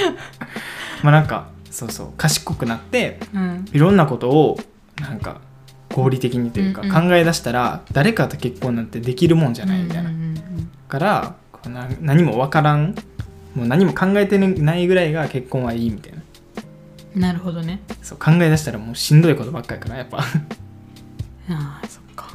[1.02, 2.08] まあなんかそうそう。
[2.16, 3.64] 賢くなってうん。
[3.72, 4.58] いろんなことを
[5.00, 5.40] なんか
[5.92, 6.94] 合理的にというかうんうん。
[7.08, 10.36] 考え出したら誰かと結婚なんてできるもんじゃないみたいな、うんうんうん
[10.88, 12.94] からこうな何も分からん。
[13.54, 16.18] もう何も考えてないぐらいが結婚はいいみたいな。
[16.18, 16.22] うん
[17.16, 17.80] なるほどね。
[18.02, 20.18] そう考え出したらもうしんどいことばっかりからやっぱ。
[20.18, 20.22] あ
[21.82, 22.28] あそっか。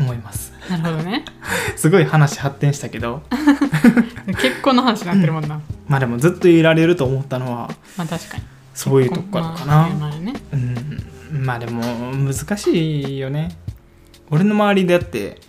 [0.00, 0.52] 思います。
[0.68, 1.24] なるほどね。
[1.76, 3.22] すごい話発展したけど。
[4.40, 8.42] 結婚の話になってるもんな、まあでもずっといられると思ったのはまあ確かに。
[8.74, 10.34] そういうとこからかな、まあまあね。
[10.52, 11.44] うん。
[11.44, 13.56] まあでも難しいよね。
[14.30, 15.40] 俺の周りであって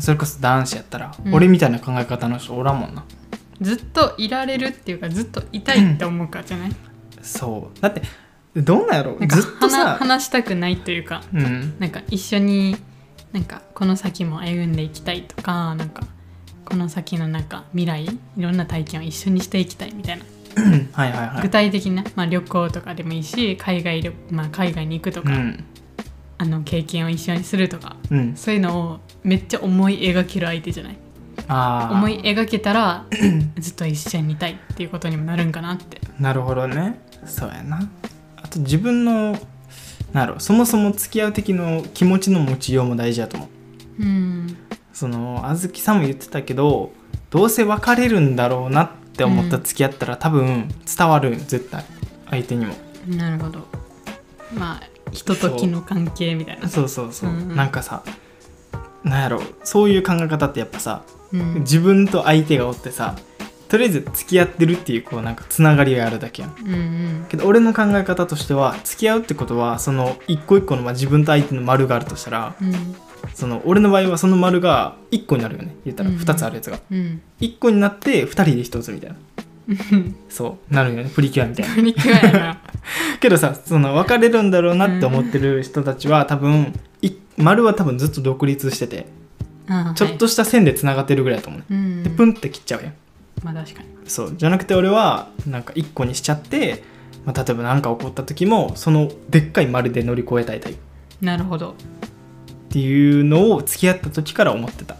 [0.00, 1.34] それこそ男子やったら、うん。
[1.34, 3.04] 俺みたいな考え方の人おらんもんな。
[3.62, 6.72] ずっといられるっていうかずっといたいって思うからじゃない、
[7.22, 7.80] そう。
[7.80, 8.02] だって
[8.54, 9.18] どんなんやろ？
[9.18, 11.74] なんかずっと話さ話したくないというかうん。
[11.78, 12.76] なんか一緒に
[13.32, 16.02] なんかこの先も歩んでいきたいとかなんか
[16.64, 20.24] この先のなんか未来いろんな体験を一緒にしていきたいみたいな、
[20.92, 21.42] はいはいはい。
[21.42, 25.64] 具体的な、まあ、旅行とかでもいいし海外旅、まあ、海外に行くとか、うん。
[26.38, 28.36] あの経験を一緒にするとかうん。
[28.36, 30.96] そういうのをめっちゃ思い描ける相手じゃない？
[31.48, 33.06] 思い描けたら
[33.58, 36.00] ずっと一緒にいたいっていうことにもなるんかなって。
[36.20, 37.88] なるほどねそうやな。
[38.36, 39.38] あと自分の
[40.12, 43.48] なんやろそもそも付き合う時の気持ちの持ちようも大事だと思
[43.98, 44.02] う。
[44.02, 44.56] うん。
[44.92, 46.92] そのあずきさんも言ってたけど
[47.30, 51.84] どうせ別れるんだろうなって思った付き合ったら、多分伝わる絶対。
[52.30, 52.74] 相手にも。
[53.06, 53.60] なるほど。
[54.54, 54.82] まあ
[55.12, 56.68] 人と気の関係みたいな。
[56.68, 57.56] そうそうそう、うんうん。
[57.56, 58.02] なんかさ
[59.02, 61.54] なんやろそういう考え方ってやっぱさうん。
[61.60, 63.16] 自分と相手がおってさ
[63.72, 66.54] とりあえず付き合ってるっていうこうなんかつながりがあるだけやん。
[66.62, 67.26] うんうん。
[67.30, 72.74] けど俺の考え方としては付き合うってことはその一個一個のまあ自分と相手の丸があるとしたらうん。
[73.32, 75.74] その俺の場合はその丸が1個になるよね。
[75.86, 77.22] 言ったらうん2つあるやつが、うん。
[77.40, 79.16] 1個になって2人で1つみたいな。
[79.68, 80.16] うん。
[80.28, 80.74] そう。
[80.74, 81.08] なるよね。
[81.08, 81.74] プリキュアみたいな。
[81.74, 82.60] プリキュアやな。
[83.20, 89.06] けどさその別れるんだろうなって思ってる人たちは多分い丸は多分ずっと独立してて
[89.68, 92.94] あちょっとした線でつながってるぐらいだと思うね、でプンって切っちゃうやん
[93.42, 93.88] まあ確かに。
[94.06, 96.82] そうじゃなくて俺はなんか1個にしちゃって、
[97.24, 100.78] まあ、例えば何か起こった時もそのでっかい丸で乗り越えたいタイプ。
[101.24, 101.70] なるほど。
[101.70, 101.74] っ
[102.70, 104.96] ていうのを付き合った時から思ってた。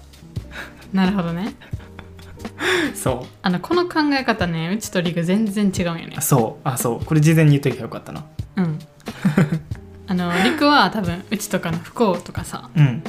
[0.92, 1.55] なるほどね。
[2.94, 6.16] そあのこの考え方ねうちとリグ全然違うんよね。
[6.18, 6.68] うそう。
[6.68, 7.05] あそう。
[7.05, 8.24] これ事前に言っときゃよかったな。
[8.57, 8.78] うん。
[10.07, 13.02] あのリクは多分うちとかの不幸とかさうん。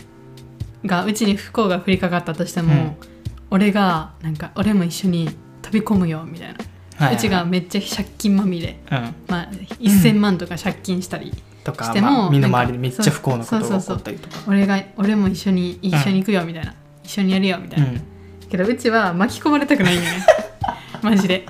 [0.86, 2.98] がうちに不幸が降りかかったとしても、
[3.54, 5.30] 俺がなんか俺も一緒に
[5.62, 7.08] 飛び込むよみたいな、はいはい。
[7.10, 9.16] はいうちがめっちゃ借金まみれ、うん。
[9.28, 9.48] まあ、
[9.80, 11.32] 1000万とか借金したり、
[11.64, 13.96] とかしてもまあ、身の回りでめっちゃ不幸なことが起そうそうそう。
[13.98, 14.44] こったりとか。
[14.48, 18.02] 俺が俺も一緒に一緒に行くよみたいな、一緒にやるよみたいな、うん。
[18.50, 20.04] けどうちは巻き込まれたくないんよ。
[20.04, 20.26] ね
[21.04, 21.46] マジで。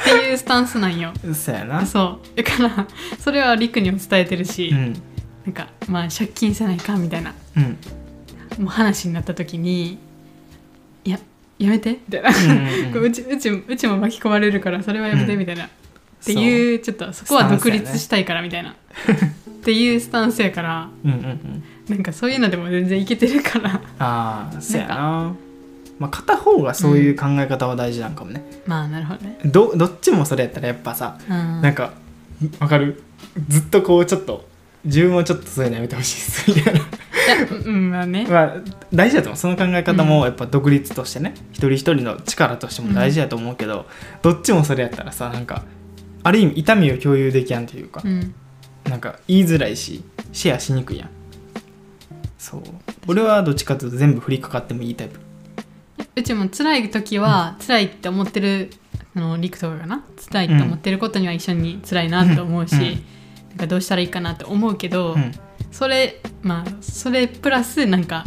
[0.00, 1.12] っていうスタンスなんよ。
[1.34, 1.84] そうやな。
[1.84, 2.36] そう。
[2.36, 2.86] だから
[3.18, 4.92] それはリクにも伝えてるし、うん。
[5.44, 7.34] なんかまあ借金せないかみたいな。
[7.56, 7.76] うん。
[8.62, 9.98] もう話になった時に
[11.04, 11.18] いや
[11.64, 11.92] やめて。
[11.92, 15.38] みたいな、うんうんうちうちうちも巻き込まれるからそれはやめてうん。
[15.38, 15.68] みたいな、っ
[16.24, 18.74] ていうちょっとそこは独立したいからみたいな、っ
[19.62, 20.88] ていうスタンスやから。
[21.04, 21.64] うんうんうん。
[21.88, 23.80] なんかそういうのでも全然いけてるから。
[23.98, 25.34] ああそうやな。
[25.98, 31.92] まあ片方がそういう考え方は大事なんかもね、まあなるほどね、どどっちもそれやったらやっぱさうん、なんか
[32.58, 33.02] わかる？
[33.48, 34.44] ずっとこうちょっと
[34.84, 36.16] 自分はちょっとそういうのやめてほしい。
[36.16, 36.80] ですみたいな
[37.64, 38.26] うんまあね。
[38.28, 38.54] まあ
[38.92, 39.36] 大事だと思う。
[39.38, 43.86] その考え方もやっぱ独立としてね、一人一人の力としても大事だと思うけど、
[44.22, 45.64] どっちもそれやったらさなんか
[46.22, 48.34] ある意味痛みを共有できやんというかう、ん。
[48.84, 51.10] なんか言いづらいしシェアしにくいやん。
[52.38, 52.62] そう。
[53.06, 55.20] 俺はどっちかというと全部降りかかってもいいタイプ。
[56.16, 58.70] うちも辛い時は辛いって思ってる
[59.14, 62.80] あのリクとかかな辛いって思ってることには一緒に辛いなって思うし、うん。
[62.80, 62.88] うん。
[63.50, 65.32] なんかどうしたらいいかなって思うけど、うん
[65.72, 68.24] それまあそれプラスなんか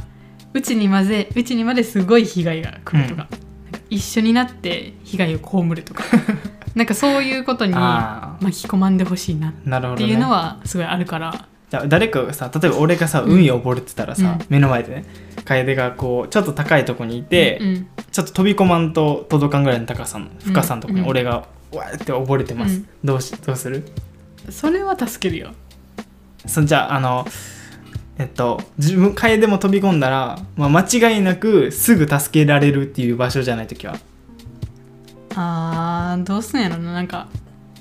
[0.53, 3.37] うちにまでうちにまですごい被害が来るとか,、なんか
[3.89, 6.03] 一緒になって被害を被るとか。
[6.75, 13.31] なんかそういうことにあ巻き込まんでほしいなっあなるほど、ね、ていうのはすごいあるから、じゃあ誰かがさ例えば俺がさうん。
[13.31, 14.45] 海溺れてたらさ、うん。
[14.49, 15.05] 目の前でね
[15.45, 21.07] 楓がこうちょっと高いとこにいて、うんちょっと飛び込まんと届かんぐらいの高さの深さのとこにうん。
[21.07, 22.87] 俺がわーって溺れてます、うん。
[23.03, 23.85] どうしどうする？
[24.49, 25.51] それは助けるよ
[26.47, 27.27] そじゃああの
[28.17, 33.97] えっと自分楓も飛び込んだら、まあ、間違いなくすぐ助けられるっていう場所じゃない時は。
[35.35, 36.93] あーどうすんやろな。
[36.93, 37.27] なんか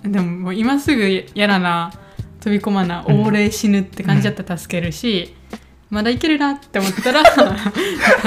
[0.03, 1.93] でももう今すぐやらな
[2.41, 3.23] 飛び込まなうん。
[3.25, 5.35] 溺れ死ぬって感じだったら助けるし、
[5.91, 7.25] まだいけるなって思ったらあ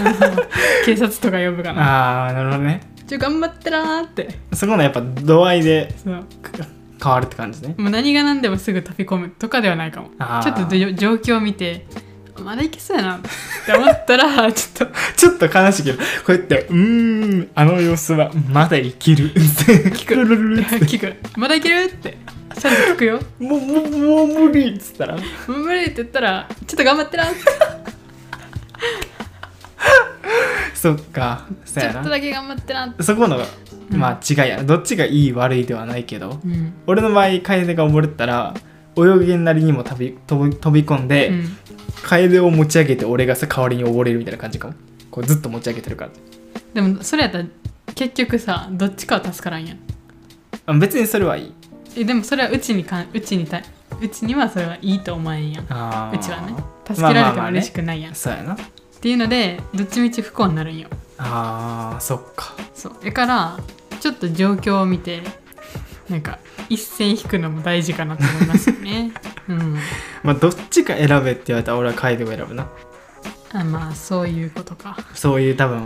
[0.01, 0.43] の
[0.85, 1.81] 警察とか呼ぶかな。
[1.81, 2.81] ああなるほどね。
[3.05, 4.39] ちょ頑張ってなーって。
[4.53, 6.25] そこのやっぱ度合いでそう
[7.01, 7.75] 変わるって感じね。
[7.77, 10.09] もう何が何でもすぐ飛び込むとかではないかも。
[10.43, 11.85] ちょっとど状況を見て
[12.43, 13.15] まだいけそうやな。
[13.17, 13.19] っ
[13.65, 14.95] て思ったら ちょっと。
[15.15, 20.15] ちょっと悲しいけどこうやって「うーんあの様子はまだ生きる」聞く。
[20.15, 21.15] ルルルルって聞く。
[21.37, 22.17] まだいけるって。
[22.59, 23.19] ちゃんと聞くよ。
[23.39, 25.15] もうもうもう無理っつったら。
[25.15, 27.25] もう無理って言ったらちょっと頑張ってな。
[27.25, 27.35] って
[30.77, 31.93] そっかそうやな。
[31.95, 33.01] ちょっとだけ頑張ってなって。
[33.01, 33.99] そこのうん。
[33.99, 34.63] まあ違いや。
[34.63, 36.73] どっちがいい悪いではないけどうん。
[36.85, 38.53] 俺の場合楓が溺れてたら
[38.95, 41.57] 泳げんなりにも飛び飛び飛び込んで、うん。
[42.03, 44.75] 楓を持ち上げて俺がさ代わりに溺れるみたいな感じかも。
[45.09, 46.11] こうずっと持ち上げてるから。
[46.75, 47.45] でもそれやったら
[47.95, 49.79] 結局さどっちかは助からんやん。
[50.67, 51.53] あ別にそれはいい。
[51.95, 53.63] えでもそれはうちにかんうちにた
[53.99, 55.63] うちにはそれはいいと思えんやん。
[55.63, 55.67] う
[56.19, 56.55] ちはね。
[56.85, 57.51] 助けられてもまあまあまあね。
[57.57, 58.55] 嬉しくないやん、そうやな
[59.07, 60.89] っていうのでどっちみち不幸になるんよ。
[61.17, 62.53] あーそっか。
[62.73, 62.93] そう。
[63.01, 63.57] だから
[64.01, 65.21] ちょっと状況を見て
[66.09, 69.13] なんか一線引くのも大事かなと思いますよね。
[69.47, 69.77] うん。
[70.23, 72.67] まあどっちか選べって言われたら俺は楓を選ぶな。
[73.53, 74.97] あまあそういうことか。
[75.13, 75.85] そういう多分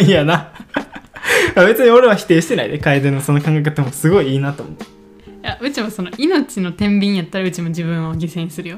[0.00, 0.52] 違いやな。
[1.66, 4.76] 別に俺は否定してないで楓のその考え方もすごいいいなと思う。
[5.42, 8.76] いやうちもその命の天秤やったらうちも自分を犠牲にするよ。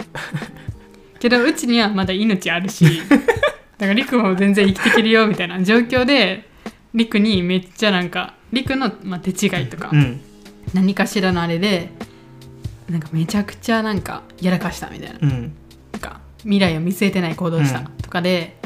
[1.21, 2.87] けどうちにはまだ命あるし
[3.79, 6.49] だからリクも全然生きていけるよみたいな状況で
[6.95, 10.21] リクにめっちゃなんかリクの、まあ、手違いとか、うん。
[10.73, 11.91] 何かしらのあれで
[12.89, 15.19] なんかめちゃくちゃなんかやらかしたみたいな。
[15.21, 15.53] うん。
[15.93, 17.87] なんか未来を見据えてない行動をしたうん。
[18.01, 18.57] とかで、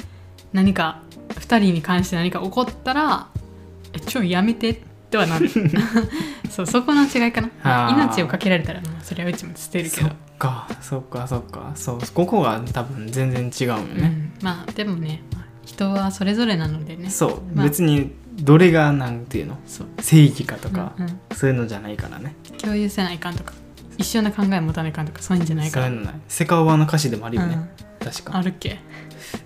[0.53, 3.29] 何か2人に関して何か起こったら
[3.93, 5.49] 「えちょやめて」とはなる。
[6.51, 7.91] そうそこの違いかな。
[7.93, 11.73] 命をかけられたらそれはうちも捨てるけどかそっかそっか。
[11.75, 17.11] そうここが多分全然違うよね、うん、まあでもねまあ人はそれぞれなのでね。
[17.11, 17.67] そう、まあ。
[17.67, 19.59] 別にどれがなんていうの？
[20.01, 21.21] 正義かとか、うんうん。
[21.33, 22.35] そういうのじゃないからね。
[22.57, 23.53] 共有せないかんとか
[23.99, 25.87] 一緒の考え持たないかんとかそういうんじゃないから。
[25.87, 26.21] そういうのない。
[26.29, 27.59] セカオワの歌詞でもあるよね、
[27.99, 28.37] 確か。
[28.37, 28.79] あるっけ？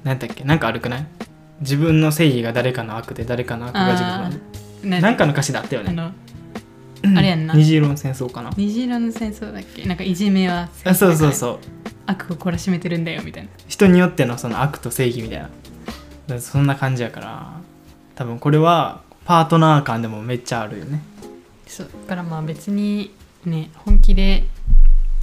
[0.05, 0.45] 何だっけ？
[0.45, 1.07] なんか悪くない？
[1.61, 4.05] 自分の正義が誰かの悪で誰かの悪が自
[4.83, 6.13] 分のなんかの歌詞だったよね
[7.05, 7.55] あれやんな。
[7.55, 8.51] 虹色の戦争かな。
[8.57, 9.85] 虹色の戦争だっけ？
[9.85, 11.59] なんかいじめはあそうそうそう。
[12.07, 13.51] 悪を懲らしめてるんだよみたいな。
[13.69, 15.49] 人によってのその悪と正義みたい
[16.29, 16.41] な。
[16.41, 17.53] そんな感じやから。
[18.15, 21.03] 多分これはパートナー間でもめっちゃあるよね。
[21.67, 21.89] そう。
[22.07, 23.13] だからまあ別に
[23.45, 24.45] ね本気で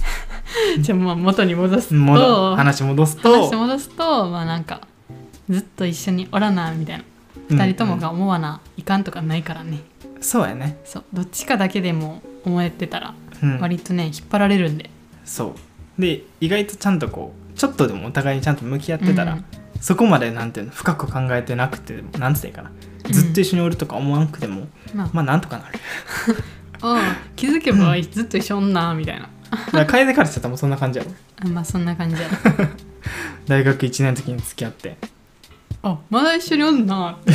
[0.80, 3.32] じゃあまあ元に戻すもと話戻すと。
[3.32, 4.80] 話戻すとまあなんか
[5.48, 7.04] ずっと一緒におらなみたいな。
[7.48, 9.80] 二人ともが思わないかんとかないからね、うん
[10.20, 11.04] そうやね、そう。
[11.12, 14.90] どっちかだけでも思えてたらうん、割とね引っ張られるんで、
[15.24, 15.54] そ
[15.98, 16.00] う。
[16.00, 19.44] で意外とちゃんとこうちょっとでもお互いにちゃんと向き合ってたら、うん。
[19.80, 22.70] そこまでなんていうの深く考えてなくてもなんつっていいかな。
[23.10, 25.78] ずっと一緒におるとか思わんくても、まあ、まあなんとかなる。
[26.82, 29.28] ああ気づけばずっと一緒おんなみたいな。
[29.50, 31.12] だから楓からしたらもうそんな感じやろ。
[31.44, 32.28] あ まあそんな感じや。
[33.48, 34.96] 大学1年の時に付き合って。
[35.82, 37.32] あまだ一緒におんなって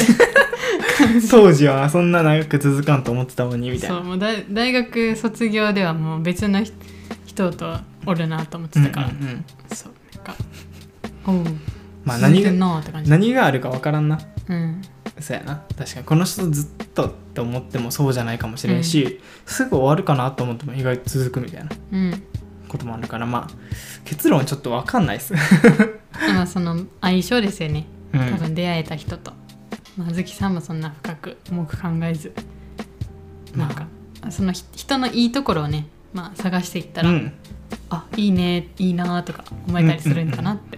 [1.30, 3.95] 当時はそんな長く続かんと思ってたのにみたいな。
[3.95, 6.73] そうもう大大学卒業ではもう別の人
[7.25, 9.45] 人とおるなと思ってたから、うんうんうん。
[9.73, 10.36] そうなんか
[11.28, 11.43] おう
[12.06, 13.12] まあ続いてん何がなって感じ。
[13.12, 14.19] 何があるか分からんな。
[14.47, 14.82] うん。
[15.19, 15.63] そうやな。
[15.78, 22.23] 確かにこの人ずっとって思ってもそうじゃないかもしれんし、すぐ終わるかなと思っても意外と続くみたいなうん。
[22.67, 23.56] こともあるからまあ
[24.06, 25.34] 結論ちょっと分かんないっす、
[26.34, 27.86] まあその相性ですよね。
[28.13, 28.19] うん。
[28.32, 29.34] 多分出会えた人と、
[29.97, 32.34] まずきさんもそんな深く重く考えず
[33.55, 33.88] なんか、
[34.29, 37.34] そのひ人のいいところをね、まあ、探していったら、うん。
[37.89, 40.77] あいいねいいなとか思えたりするんかなって、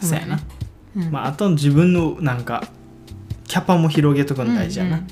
[0.00, 0.40] そうやな、
[0.96, 1.10] うん。
[1.10, 2.68] まあ、あと自分のなんか
[3.46, 5.06] キャパも広げとくの大事やな、うん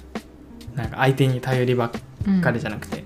[0.74, 1.90] なんか相手に頼りばっ
[2.26, 3.04] うんかりじゃなくて、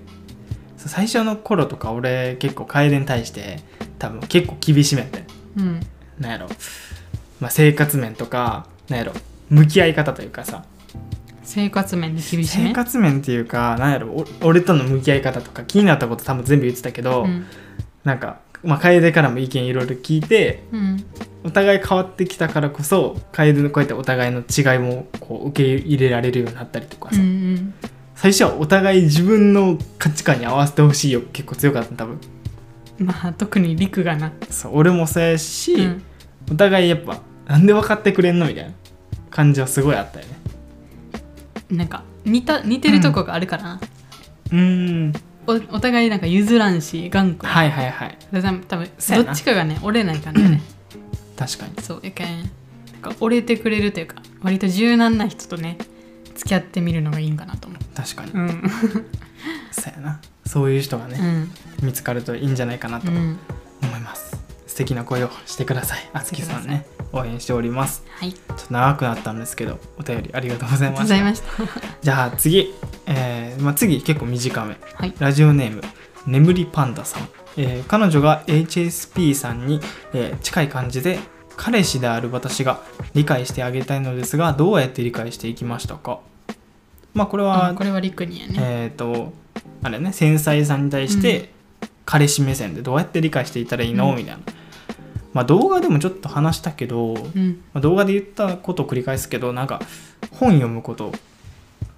[0.77, 3.59] そう最初の頃とか俺結構楓に対して
[3.97, 5.23] 多分結構厳しめて
[5.57, 5.79] うん。
[6.19, 6.47] なんやろ、
[7.39, 9.13] まあ、生活面とかなんやろ
[9.49, 10.63] 向き合い方というかさ。
[11.43, 12.69] 生活面で厳しめ？
[12.69, 17.45] 生活面っていうかなんやろお俺との向き合い方とか気になったこと多分全部言ってたけど、うん。
[18.03, 21.05] なんか、まあ、楓からも意見いろいろ聞いてうん。
[21.43, 27.73] お互い変わってきたからこそ楓のこうやってお互いの違いもこう受け入れられるようになったりとかうさ、ん。
[28.15, 32.15] 最初はお互い自分の価値観に合わせてほしいよ結構強かった多分。
[32.15, 32.19] うん
[32.97, 36.03] まあ特に陸がな、そう俺もそうやし、うん、
[36.53, 38.71] お互いやっぱなんで分かってくれんのみたいな
[39.35, 40.39] 感じはすごいあったよね。
[41.69, 43.79] なんか似た似てるとこがあるからな、
[44.51, 44.57] うー
[45.07, 45.13] ん。
[45.45, 48.17] おお互いなんか譲らんし頑固はいはいはい。
[48.31, 48.89] 多分
[49.25, 50.61] どっちかがね折れないかんだよね
[51.37, 51.81] 確かに。
[51.83, 55.77] そうやけんなんか折れてくれるというか割と柔軟な人とね
[56.35, 58.63] 付き合ってみるのがいいんかなと思確かに、ううん。
[59.71, 60.21] そうやな。
[60.45, 61.51] そういう人がね、うん。
[61.87, 63.33] 見つかるといいんじゃないかなと思うん。
[63.33, 63.37] い
[64.01, 64.37] ます、
[64.75, 66.09] 素敵な声をしてください。
[66.11, 68.03] あつきさんね応援しております。
[68.19, 68.33] はい。
[68.33, 71.47] ちょっと長くなったんですけどお便りありがとうございました。
[72.01, 72.73] じゃあ次、
[73.05, 74.75] えーまあ、次結構短め。
[74.95, 75.13] はい。
[75.17, 75.81] ラジオネーム
[76.27, 79.79] 眠りパンダさん、えー彼女が HSP さんに、
[80.13, 81.19] えー近い感じで
[81.55, 82.81] 彼氏である私が
[83.13, 86.19] 理解してあげたいのですがどうやって理解していきましたか？
[87.13, 88.55] まあこれは、あこれは陸にやね。
[88.57, 89.31] えっ、と
[89.83, 91.53] あれね繊細さんに対して
[92.03, 94.17] 彼氏目線でどうやって理解していったらいいの、うん。
[94.17, 94.41] みたいな
[95.35, 97.61] まあ動画でもちょっと話したけど、うん。
[97.73, 99.81] まあ動画で言ったことを繰り返すけどなんか
[100.31, 101.11] 本読むこと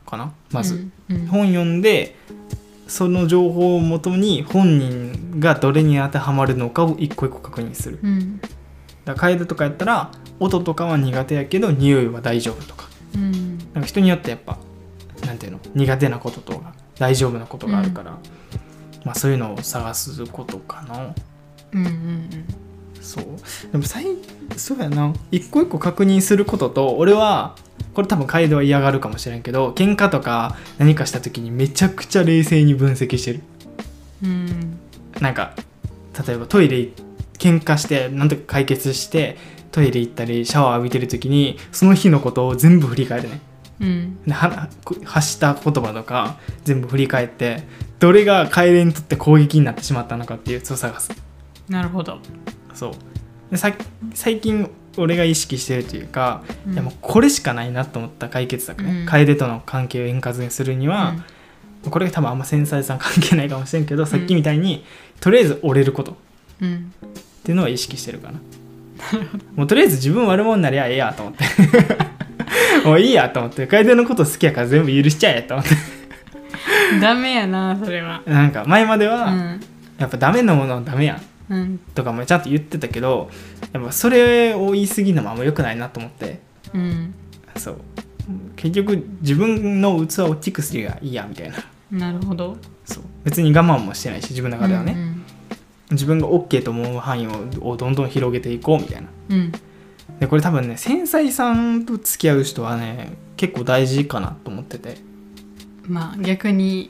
[0.07, 0.33] かな？
[0.51, 1.17] まず、うん。
[1.17, 1.27] うん。
[1.27, 2.15] 本読んで
[2.87, 7.99] その情報をもとに本人がどれに当てはまるのかを一個一個確認する。
[8.01, 8.41] うん。
[9.05, 12.89] だから楓とかやったら音とかは苦手やけど匂いは大丈夫とか。
[13.13, 13.59] うん。
[13.59, 14.57] なんか人によってやっぱ
[15.27, 15.59] なんていうの？
[15.75, 18.17] 苦手なこととか大丈夫なことがあるから、
[19.05, 21.13] まあそういうのを探すことかな。
[21.73, 22.29] うんうん
[23.07, 23.25] そう？
[23.71, 24.05] でも最
[24.55, 25.13] そうやな。
[25.31, 27.55] 一個一個確認することと俺は
[27.93, 33.41] これ多分楓は嫌がるかもしれんけど喧嘩とか何かした時にめちゃくちゃ冷静に分析してる。
[34.23, 34.77] うん。
[35.19, 35.55] なんか
[36.27, 36.89] 例えばトイレ
[37.39, 39.37] 喧嘩してなんとか解決して
[39.71, 43.41] トイレ行ったりシャワー浴びてる時にその日のことを全部振り返るね。
[43.79, 44.23] うん。
[44.25, 44.69] では
[45.05, 47.63] 発した言葉とか全部振り返って
[47.99, 51.11] どれが楓にとって攻撃になってしまったのかっていうやつを探す。
[51.69, 52.19] なるほど
[52.77, 52.93] そう。
[53.51, 53.71] でさ
[54.13, 56.73] 最近俺が意識してるというか、うん。
[56.73, 59.05] いやもうこれしかないなと思った解決策ね、うん。
[59.05, 61.15] 楓との関係を円滑にするには、
[61.89, 64.83] これが多分あんま繊細さん関係ないかもしれんけど、さっきみたいに
[65.19, 66.11] とりあえず折れること。
[66.11, 66.15] っ
[66.61, 66.67] うん。
[66.67, 66.93] うん
[67.43, 68.39] ていうのは意識してるかな。
[69.55, 71.45] もうとりあえず自分悪者になりゃええやと思って。
[72.83, 73.67] もういいやと思って。
[73.67, 75.69] 楓のこと好きやから全部許しちゃえと思って。
[77.01, 78.21] ダメやなそれは。
[78.25, 79.61] なんか前までうは、ん。
[79.97, 81.21] やっぱダメなものはダメやんうん
[81.95, 83.29] とかもちゃんと言ってたけど
[83.73, 86.39] やっぱそれを言い過ぎるのもあんま良くないなと思って。
[86.73, 87.13] うん。
[87.55, 87.77] そう。
[88.55, 91.57] 結局自分の器を大きくすりゃいいやみたいな。
[91.91, 92.57] なるほど。
[92.85, 93.03] そう。
[93.23, 95.23] 別に我慢もしてないし自分の中ではね、うん
[95.89, 99.07] 自分が OK と思う範囲ををどんどん広げていこうみたいな。
[99.29, 99.51] うん。
[100.19, 104.97] でこれ多分ね繊細さんと付き合う人はね結構大事かなと思ってて。
[105.83, 106.89] まあ逆に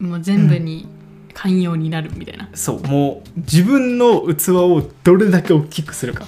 [0.00, 0.88] もう全部に
[1.34, 6.26] 寛容になるみたいな、そうもう自分の器をどれだけ大きくするか。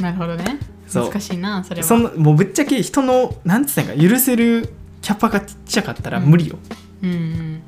[0.00, 0.58] なるほどね。
[0.92, 1.86] 難しいなそれは。
[1.86, 6.58] そのもうぶっちゃけ人のなんつったんか許せるキャパがちっちゃかったら無理よ、
[7.02, 7.62] うんうん。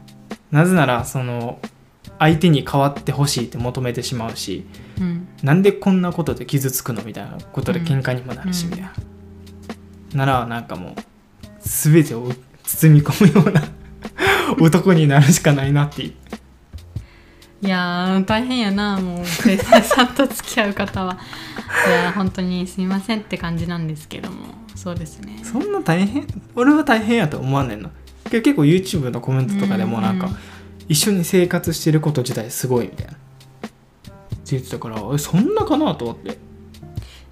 [0.51, 1.59] なぜならその
[2.18, 4.66] 相手に変わってほしいって求めてしまうし
[5.01, 5.29] うん。
[5.42, 8.85] なんでこんなことで傷つくのみたいなことでうん喧嘩にもなるしうんみたい
[10.12, 10.94] な、ならなんかもう
[11.61, 12.31] 全てを
[12.62, 13.62] 包み込むような
[14.61, 16.11] 男になるしかないなって
[17.64, 21.18] いやー大変やなもう生産さんと付き合う方は。
[21.88, 24.48] いやー本当にすみませんって感じなんですけども。
[24.74, 25.40] そうですね。
[25.42, 26.27] そんな大変？
[26.55, 27.90] 俺は大変やと思わんねんな。
[28.31, 30.37] け結構 YouTube のコメントとかでもなんか、うん
[30.87, 33.12] 一緒に生活してること自体すごいみたいな。
[33.12, 33.20] って
[34.50, 36.37] 言ってたからえそんなかなと思って。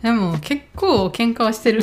[0.02, 1.82] でも結構喧嘩はしてる。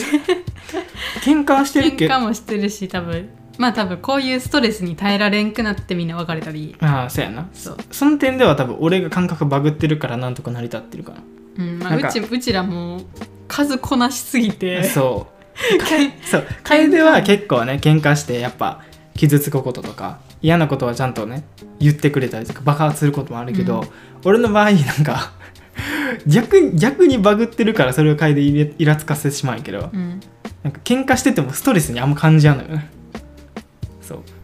[1.24, 2.16] 喧嘩はしてるけど。
[2.16, 3.30] 喧嘩もしてるし多分
[3.60, 7.50] まあ多分こういうストレスに耐えられんくなってみんな別れたりああそうやな。
[7.54, 11.14] そう、その点では多分俺が感覚バグってるからなんとか成り立ってるか
[11.58, 13.02] うんまあ、うちうちらも
[13.50, 14.84] 数こなしすぎら、 て。
[14.88, 16.26] そう。
[16.26, 16.48] そう。
[16.64, 18.82] 楓は結構ね喧嘩してやっぱ
[19.14, 21.44] 傷つくこととか嫌なことはちゃんとね
[21.82, 23.88] 言ってくれたりとか爆発することもあるけど、うん。
[24.24, 25.34] 俺の場合なんか
[26.26, 30.22] 逆に逆にバグってるからそれを楓イライラつかせてしまうんやけど、うん。
[30.64, 32.70] なんか喧嘩しててもストレスにあんま感じやんのよ。
[32.70, 32.99] ね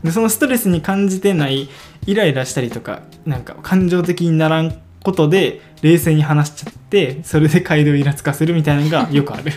[0.05, 1.67] でそのストレスに感じてない
[2.05, 9.51] イライラしたりとかなんか感情的にならんことで冷静に話しちゃってそれで楓をイラつかせるみたいなのが よくある。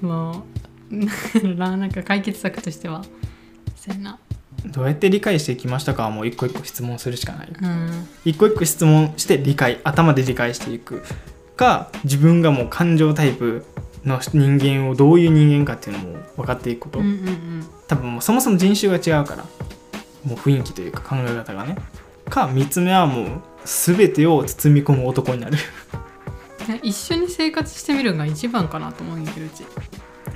[0.00, 0.44] も
[0.90, 3.04] う ななんか解決策としては
[3.76, 4.18] そうやな。
[4.64, 6.04] どうやって理解していきましたか？
[6.04, 7.48] はもう一個一個質問するしかない。
[7.60, 8.08] うん。
[8.24, 11.02] 一個一個質問して理解頭で理解していく。
[11.56, 13.64] か自分がもう感情タイプ
[14.06, 19.44] の人間をどういう人間かっていうのも分かっていくこと、うんうん多分もうそもそも人種が違うから。
[20.24, 21.76] もう雰囲気というか考え方がね。
[22.28, 25.56] か3つ目はもう全てを包み込む男になる。
[26.68, 29.64] う ん一緒に生活してみるのが一番かなと思うんやけどうち。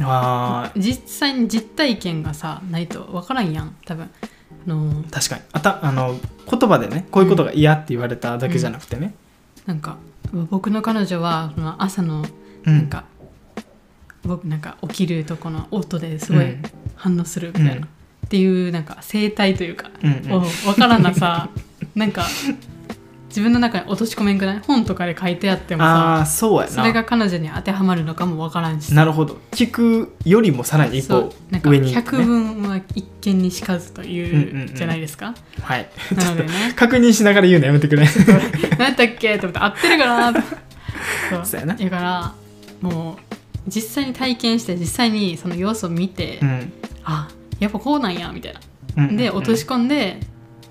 [0.03, 4.05] あ実際に実体験がさないと分からんやん多分。
[4.05, 5.11] あのー。
[5.11, 5.43] 確かに。
[5.53, 6.17] あたあの
[6.49, 9.15] 言葉でねこういうことが嫌って言われただけじゃなくてね、
[9.67, 9.97] なんか
[10.51, 12.25] 僕の彼女は朝の
[12.67, 12.77] うん。
[12.77, 13.05] なんか、
[14.25, 16.63] 僕なんか起きるとこの音ですごいうん。
[16.97, 17.83] 反応するみたいな、うん。
[17.85, 17.87] っ
[18.29, 20.33] ていうなんか生態というか、うんうん。
[20.35, 21.49] を分からんなさ。
[21.95, 22.27] なんか
[23.29, 24.59] 自分の中に落とし込めんくない？
[24.67, 26.73] 本とかで書いてあってもさああそうやな。
[26.73, 29.39] それが彼女に当てはまるのかも分からんしなるほど。
[29.53, 31.33] 聞くよりもさらに一歩
[31.65, 34.75] 上に行く百ね聞は一見にしかずとうんうんいううん。
[34.75, 35.89] じゃないですか、はい。
[36.15, 36.51] なのでね。
[36.77, 38.05] 確認しながら言うのやめてくれ。
[38.77, 39.39] 何やったっけ？
[39.39, 40.33] と思って合ってるかな？
[40.35, 40.41] と。
[41.45, 41.75] そうやな。
[41.75, 42.35] だから
[42.81, 43.30] もう
[43.67, 46.73] 実際に体験して実際にその様子を見て、うん。
[47.05, 48.61] あやっぱこうなんやみたいな。
[48.97, 49.17] うんうんうん。
[49.17, 50.21] で落とし込んで、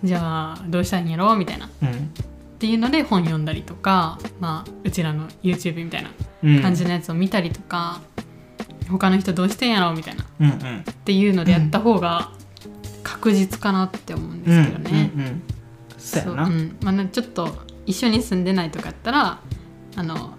[0.04, 1.68] じゃあどうしたらいいんやろみたいな。
[1.68, 2.12] っうん。
[2.60, 6.12] ていうので本読んだりとか、まあ、うちらの YouTube みたいな
[6.44, 6.62] うん。
[6.62, 8.02] 感じのやつを見たりとか、
[8.90, 10.24] 他の人どうしてんやろみたいな。
[10.24, 10.84] っうんうん。
[11.06, 12.32] ていうのでやった方が
[13.04, 15.12] 確実かなって思うんですけどね。
[15.16, 15.42] うんうんうん。
[15.98, 16.48] そうやな。
[16.48, 16.78] ん。
[16.82, 17.50] まあ、なちょっと
[17.86, 19.40] 一緒に住んでないとかやったら
[19.96, 20.34] あの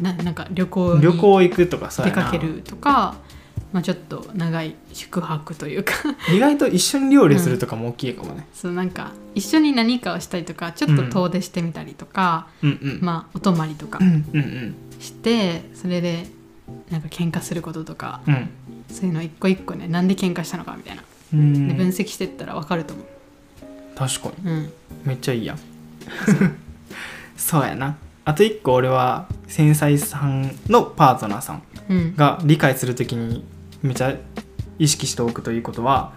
[0.00, 2.22] ななんか旅行に旅行行くとかそうやな。
[2.22, 3.16] 出かけるとか、
[3.72, 5.92] まあ、ちょっと長い宿泊というか。
[6.34, 8.46] 意外と一緒に料理するとかも大きいかもね。
[8.54, 12.98] そうなんか一緒に何かをしたりとかちょっと遠出してみたりとか、うんうん。
[13.02, 16.26] まあお泊まりとかうんうんしてそれで
[16.90, 18.48] なんか喧嘩することとかうん。
[18.90, 21.68] そういうの一個一個ねなんで喧嘩したのかみたいな、うん。
[21.68, 23.06] で分析してったら分かると思う。
[23.96, 24.50] 確かに。
[24.50, 24.72] うん。
[25.04, 25.58] めっちゃいいやん。
[27.36, 32.16] そう やなあと一個俺は繊細さんのパートナーさんうん。
[32.16, 33.44] が理解するときに
[33.82, 34.14] めっちゃ
[34.78, 36.12] 意識しておくということは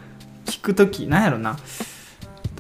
[0.46, 1.58] 聞くときなんやろな。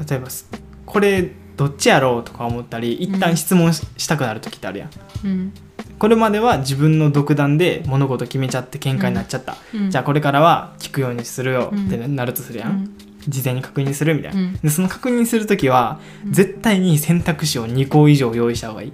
[0.09, 0.49] 例えばす
[0.85, 4.89] これどっちやろうとか思ったり一旦質問し,、たくなる時ってあるやん。
[5.23, 5.53] うん。
[5.99, 9.91] これまでは自分の独断で物事決めちゃって喧嘩になっちゃった、うん。
[9.91, 14.53] じゃあこれからは聞くようにするようんってなるとするやん、うん事前に確認するみたいな、うん。
[14.57, 16.33] でその確認する時は、うん。
[16.33, 18.93] 絶対に選択肢を2個以上用意した方がいい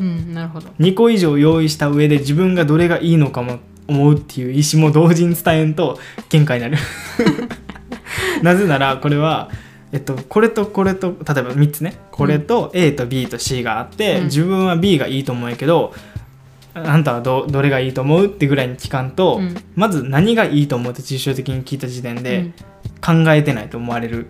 [0.00, 0.68] うんなるほど。
[0.80, 6.76] 2個以上用意した上で自分がどれがいいのかも思うっていう意思も同時に伝えんと喧嘩になる。
[8.42, 9.50] なぜならこれは
[9.94, 11.96] えっと、これとこれと例えば3つね。
[12.10, 14.24] これと A と B と C があって、うん。
[14.24, 15.94] 自分は B がいいと思うんやけど
[16.74, 19.54] あんたはどどれがいいと思うってぐらいに聞かんと、うん。
[19.76, 22.50] まず何がいいと思うって抽象的に聞いた時点で
[23.00, 24.26] 考えてないと思われる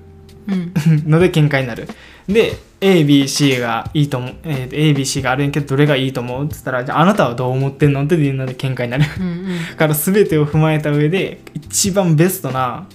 [0.49, 0.73] うん。
[1.11, 1.89] ので喧嘩になる。
[2.29, 9.05] で ABC がいいと思う、えー、ABC があるんやけどどれがいいと思うって言ったらじゃああなたはどう思ってんのっていうので喧嘩になる。
[9.19, 9.47] うんうん。
[9.71, 12.87] だ から全てを踏まえた上で一番ベストな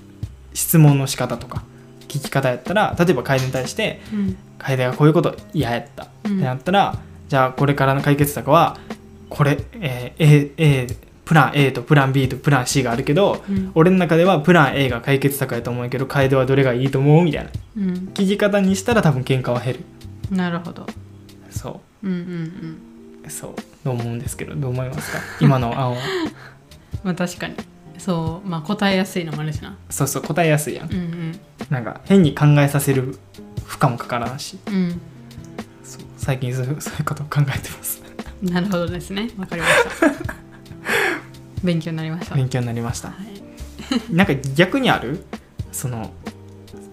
[0.53, 1.63] 質問の仕方とか
[2.07, 4.37] 聞き方やったら例えば楓に対してうん。
[4.59, 6.95] 楓がこういうこと嫌やったってうんなったら、
[7.27, 8.77] じゃあこれからの解決策は
[9.29, 10.87] これ、えー A, A
[11.29, 13.71] プラン A とプラン B とプラン C があるけどうん。
[13.75, 17.51] 俺の中ではプラン A が解決策やと思うけど楓はどれがいいと思うみたいな。
[17.77, 17.83] うん。
[18.15, 20.35] 聞き方にしたら多分喧嘩は減る。
[20.35, 20.87] なるほど。
[21.51, 22.07] そう。
[22.07, 22.77] んうんうん。
[23.27, 23.29] う。
[23.29, 23.53] そう
[23.83, 25.19] と思うんですけどどう思いますか？
[25.39, 25.97] 今の案は。
[27.03, 27.53] まあ確かに。
[27.99, 28.49] そう。
[28.49, 29.77] まあ答えやすいのもあるしな。
[29.91, 30.91] そうそう答えやすいやん。
[30.91, 33.15] うんなんか変に考えさせる
[33.65, 34.57] 負荷もかからんし。
[34.65, 34.73] うん。
[34.73, 35.01] うん
[35.83, 36.01] そう。
[36.17, 38.01] 最近そう そういうことを考えてます。
[38.41, 39.29] なるほどですね。
[39.37, 40.25] わかりました
[41.63, 43.09] 勉強になりました、勉強になりました。
[43.09, 43.21] はい、
[44.13, 45.23] なんか逆にある？
[45.71, 46.11] その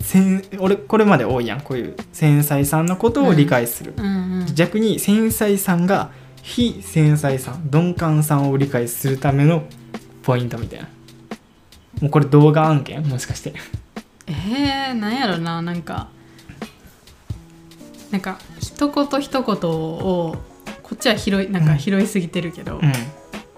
[0.00, 1.60] せん俺これまで多いやん。
[1.60, 4.06] こういう繊細さんのことを理解する、うん
[4.40, 6.10] うん逆に繊細さんが
[6.42, 9.64] 非繊細さん鈍感さんを理解するための
[10.22, 10.88] ポイントみたいな。
[12.00, 13.02] もうこれ動画案件？
[13.02, 13.54] もしかして。
[14.28, 15.62] えー、なんやろな。
[15.62, 16.08] なんか
[18.10, 20.36] なんか一言一言を
[20.82, 22.92] こっちは拾いなんか拾いすぎてるけど、うん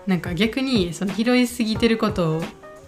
[0.08, 2.42] なんか逆にその拾いすぎてること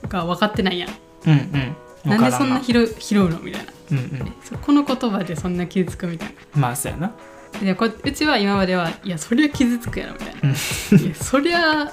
[0.09, 0.91] が分かってないやん。
[1.27, 2.11] うんうん。
[2.11, 3.39] なんでそんな拾う拾うの？
[3.41, 3.73] みたいな。
[3.93, 4.59] うんうん。
[4.59, 7.13] この言葉でそんな傷つくみたいまあそうやな。
[7.53, 11.05] なでこうちは今まではいやそりゃ傷つくやろみたいな、うん。
[11.05, 11.93] いやそりゃ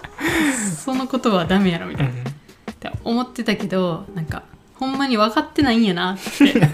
[0.75, 2.23] その言葉はダメやろみたいな、うんっ
[2.79, 4.43] て思ってたけどなんか
[4.75, 6.61] ほんまに分かってないんやなって。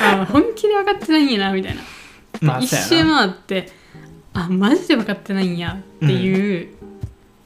[0.00, 3.72] あ本気で分かってないんやなみたいな、一まあそう周回って
[4.34, 6.68] あマジで分かってないんやっていう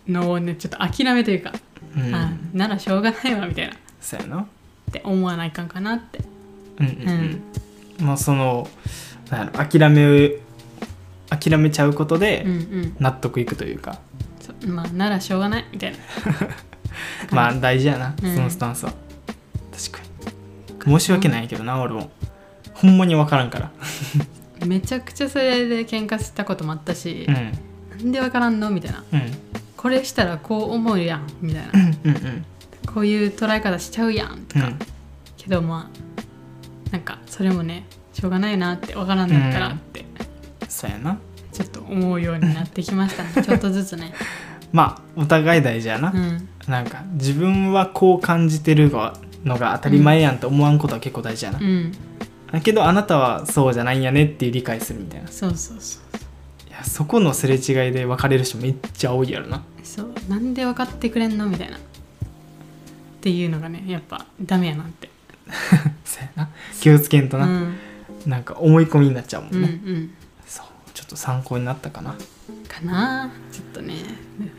[0.09, 1.53] のをねちょっと諦めというか、
[1.97, 2.15] うん。
[2.15, 3.75] あならしょうがないわみたいな。
[3.75, 4.47] っそうやな。
[4.91, 6.21] て思わないかんかなって。
[6.79, 7.09] うんうん
[8.01, 8.07] うん。
[8.07, 8.69] まあその
[9.29, 10.33] 諦め
[11.29, 12.97] 諦めちゃうことでうんうん。
[12.99, 14.01] 納得いくというか、
[14.41, 15.99] そうまあならしょうがないみたいな。
[17.31, 18.35] まあ大事やな、うん。
[18.35, 18.93] そのスタンスは。
[19.73, 20.01] 確か
[20.87, 20.99] に。
[20.99, 22.11] 申し訳ないけどな俺も。
[22.75, 23.71] ほんまに分からんから。
[24.65, 27.35] めちゃくちゃそれで喧嘩したこともあったし、うん。
[27.35, 28.71] なんで分からんの？
[28.71, 29.05] みたいな。
[29.13, 29.21] うん
[29.79, 31.71] これしたらこう思うやんみたいな。
[31.73, 32.45] うんうん
[32.87, 34.79] こういう捉え方しちゃうやんとか、うん。
[35.37, 35.91] けどま
[36.87, 40.07] あなんかそれもねしょうがないなって分からんないからって、
[40.69, 41.19] そうやな。
[41.53, 43.31] ちょっと思うようになってきましたね。
[43.45, 44.15] ちょっとずつね。
[44.73, 46.49] まあお互い大事やな、うん。
[46.67, 48.91] なんか自分はこう感じてる
[49.45, 51.59] のが当たり前やんと思わんことは結構大事やな。
[51.61, 51.93] う、ん。
[52.51, 55.29] だけどあなたはそうじゃないんやねっていう理解するみたいな。
[55.29, 56.09] いそうそうそう。
[56.79, 61.47] やそこのすれ違いで別れる人めっちゃ多いやろなそうなんで分かってくれんの？
[61.47, 61.77] みたいな。
[61.77, 61.81] っ
[63.21, 65.11] ていうのがねやっぱダメやなって。
[66.05, 66.49] そうやな。
[66.81, 67.75] 気をつけんとな、うん。
[68.27, 70.11] なんか思い込みになっちゃうもうんんね、うん
[70.47, 72.13] そうちょっと参考になったかな。
[72.13, 73.31] かな。
[73.51, 73.95] ちょっとね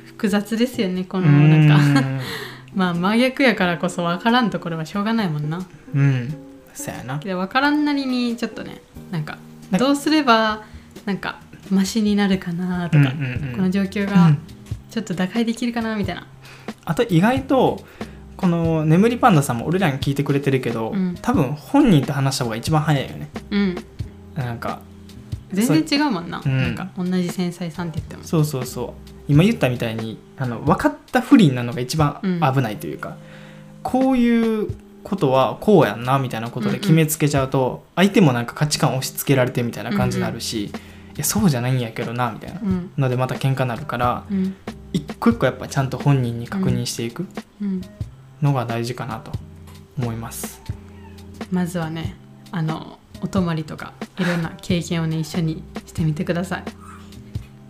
[0.08, 2.00] 複雑ですよねこうのなんか。
[2.10, 2.20] ん
[2.76, 5.66] まあ真逆やからこそ分からんところはしょうがないもんな。
[5.96, 6.34] うん。
[6.74, 7.20] そうやな。
[7.20, 9.38] けど分からんなりにちょっとねなんか
[9.78, 10.64] どうすれば
[11.06, 11.40] なんか
[11.72, 13.10] マシになるかなとか、うんう
[13.46, 13.56] んうん。
[13.56, 14.38] この状況がうん
[14.90, 16.28] ちょっと打開できるかなみたいな。
[16.86, 17.84] あと意外と
[18.38, 21.16] この眠りパンダさんも俺らに聞いてくれてるけど、うん。
[21.22, 23.30] 多分本人と話した方が一番早いよね。
[23.52, 23.76] うん。
[24.36, 24.80] なんか
[25.52, 26.58] 全然違うもんな,、うん。
[26.58, 28.24] なんか同じ繊細さんって言っても。
[28.24, 28.92] そうそうそう。
[29.28, 32.40] 今言ったみたいにあの分かった不利なのが一番うん。
[32.40, 33.18] 危ないというか、
[33.84, 34.70] こういう
[35.04, 40.72] ことはこうやんなみたいなことで決めつけちゃうと、相手もなんか価値観押し付けられてみたいな感じになるし、い
[41.20, 42.60] やそうじゃないんやけどなみたいな。
[42.62, 42.92] うん。
[42.98, 44.56] のでまた喧嘩になるからうん。
[44.92, 47.28] 一個一個やっぱちゃんと本人に確認していく
[47.62, 47.82] うん。
[48.42, 49.32] のが大事かなと
[49.98, 50.62] 思います。
[51.52, 52.16] まずはね
[52.52, 56.64] あのお泊まりとかいろんな 経験をね一緒にしてみてください。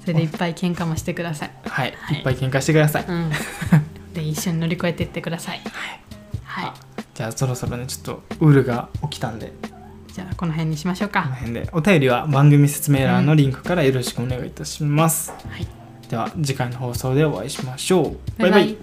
[0.01, 1.51] それでいっぱい喧嘩もしてください。
[1.65, 2.17] はい、はい。
[2.17, 3.05] い、っぱい喧嘩してください。
[3.07, 3.31] うん。
[4.13, 5.61] で一緒に乗り越えていってください。
[6.43, 6.65] はい。
[6.65, 6.73] あ
[7.13, 9.51] じゃあそろそろねちょっとウールが起きたんで
[10.13, 11.69] じゃあこの辺にしましょうこのか辺で。
[11.71, 15.31] お便りは番組説明欄のリンクからよろしくお願いいたします。
[15.31, 15.67] はい。
[16.09, 18.41] では次回の放送でお会いしましょう。
[18.41, 18.77] バイバイ